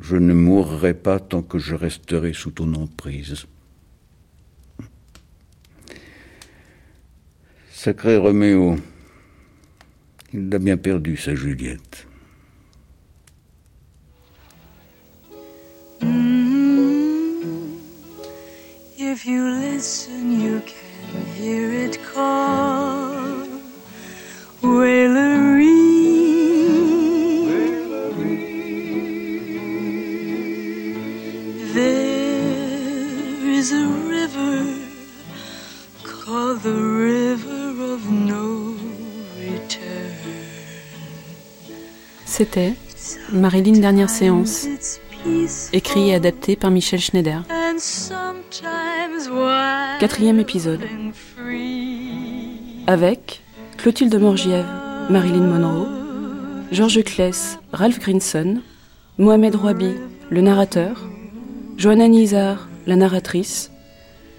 Je 0.00 0.16
ne 0.16 0.34
mourrai 0.34 0.94
pas 0.94 1.20
tant 1.20 1.42
que 1.42 1.58
je 1.58 1.74
resterai 1.74 2.32
sous 2.32 2.50
ton 2.50 2.74
emprise. 2.74 3.46
Sacré 7.70 8.16
Roméo, 8.16 8.76
il 10.32 10.52
a 10.52 10.58
bien 10.58 10.76
perdu 10.76 11.16
sa 11.16 11.34
Juliette. 11.34 12.08
If 19.26 19.30
you 19.30 19.48
listen, 19.48 20.38
you 20.38 20.60
can 20.60 21.24
hear 21.34 21.72
it 21.72 21.98
call. 22.12 23.48
Wailery. 24.60 25.64
There 31.72 33.48
is 33.48 33.72
a 33.72 33.86
river 34.12 34.62
called 36.02 36.60
the 36.60 36.74
River 36.74 37.94
of 37.94 38.10
No 38.10 38.76
Return. 39.40 40.12
C'était 42.26 42.74
Marilyn 43.32 43.80
Dernière 43.80 44.10
Séance, 44.10 44.66
écrit 45.72 46.10
et 46.10 46.14
adapté 46.14 46.56
par 46.56 46.70
Michel 46.70 47.00
Schneider. 47.00 47.42
Quatrième 50.00 50.38
épisode. 50.38 50.80
Avec 52.86 53.42
Clotilde 53.76 54.14
Morgiève, 54.20 54.66
Marilyn 55.10 55.46
Monroe, 55.46 55.86
Georges 56.72 57.02
Kless, 57.04 57.58
Ralph 57.72 57.98
Grinson, 58.00 58.60
Mohamed 59.18 59.54
Rouabi, 59.54 59.94
le 60.30 60.40
narrateur, 60.40 61.02
Johanna 61.76 62.08
Nizar, 62.08 62.68
la 62.86 62.96
narratrice, 62.96 63.70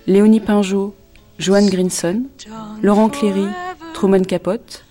Léonie 0.07 0.39
Pinjot, 0.39 0.95
Joanne 1.39 1.69
Grinson, 1.69 2.23
Laurent 2.81 3.09
Cléry, 3.09 3.47
Truman 3.93 4.23
Capote, 4.23 4.85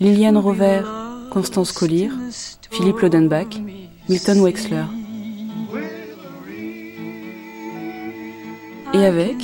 Liliane 0.00 0.36
Rover, 0.36 0.82
Constance 1.30 1.72
Collier, 1.72 2.10
Philippe 2.70 3.00
Lodenbach, 3.00 3.60
Milton 4.08 4.40
Wexler. 4.40 4.84
Et 8.94 9.04
avec 9.04 9.36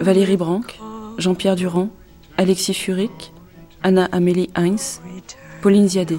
Valérie 0.00 0.36
Branc, 0.36 0.62
Jean-Pierre 1.18 1.56
Durand, 1.56 1.90
Alexis 2.36 2.74
Furic, 2.74 3.32
Anna 3.82 4.06
Amélie 4.06 4.50
Heinz, 4.56 5.00
Pauline 5.62 5.88
Ziadé. 5.88 6.18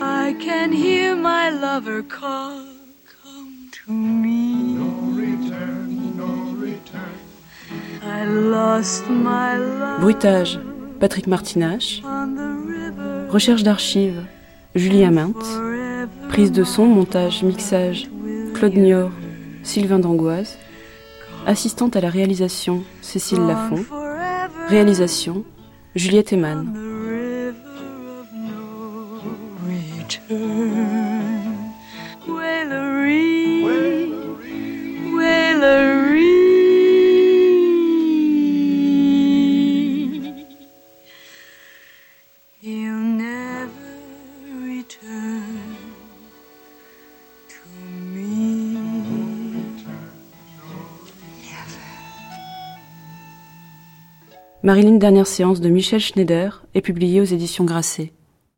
I 0.00 0.34
can 0.34 0.72
hear 0.72 1.14
my 1.14 1.50
lover 1.50 2.02
call, 2.02 2.64
come 3.22 3.70
to 3.70 3.92
me. 3.92 4.74
No 4.74 5.16
return, 5.16 6.16
no 6.16 6.54
return. 6.60 7.18
I 8.02 8.24
lost 8.24 9.08
my 9.08 9.56
love 9.56 10.00
Bruitage, 10.00 10.58
Patrick 11.00 11.26
Martinache. 11.26 12.02
Recherche 13.30 13.62
d'archives, 13.62 14.22
Julie 14.74 15.04
Amint. 15.04 15.34
Prise 16.28 16.52
de 16.52 16.64
son, 16.64 16.86
montage, 16.86 17.42
mixage, 17.42 18.08
Claude 18.62 18.76
Nior, 18.76 19.10
Sylvain 19.64 19.98
Dangoise. 19.98 20.56
Assistante 21.48 21.96
à 21.96 22.00
la 22.00 22.08
réalisation, 22.08 22.84
Cécile 23.00 23.40
Lafont. 23.40 23.84
Réalisation, 24.68 25.44
Juliette 25.96 26.32
Eman. 26.32 26.91
Marilyn 54.64 54.98
Dernière 54.98 55.26
séance 55.26 55.60
de 55.60 55.68
Michel 55.68 55.98
Schneider 55.98 56.64
est 56.74 56.82
publiée 56.82 57.20
aux 57.20 57.24
éditions 57.24 57.64
Grasset. 57.64 58.12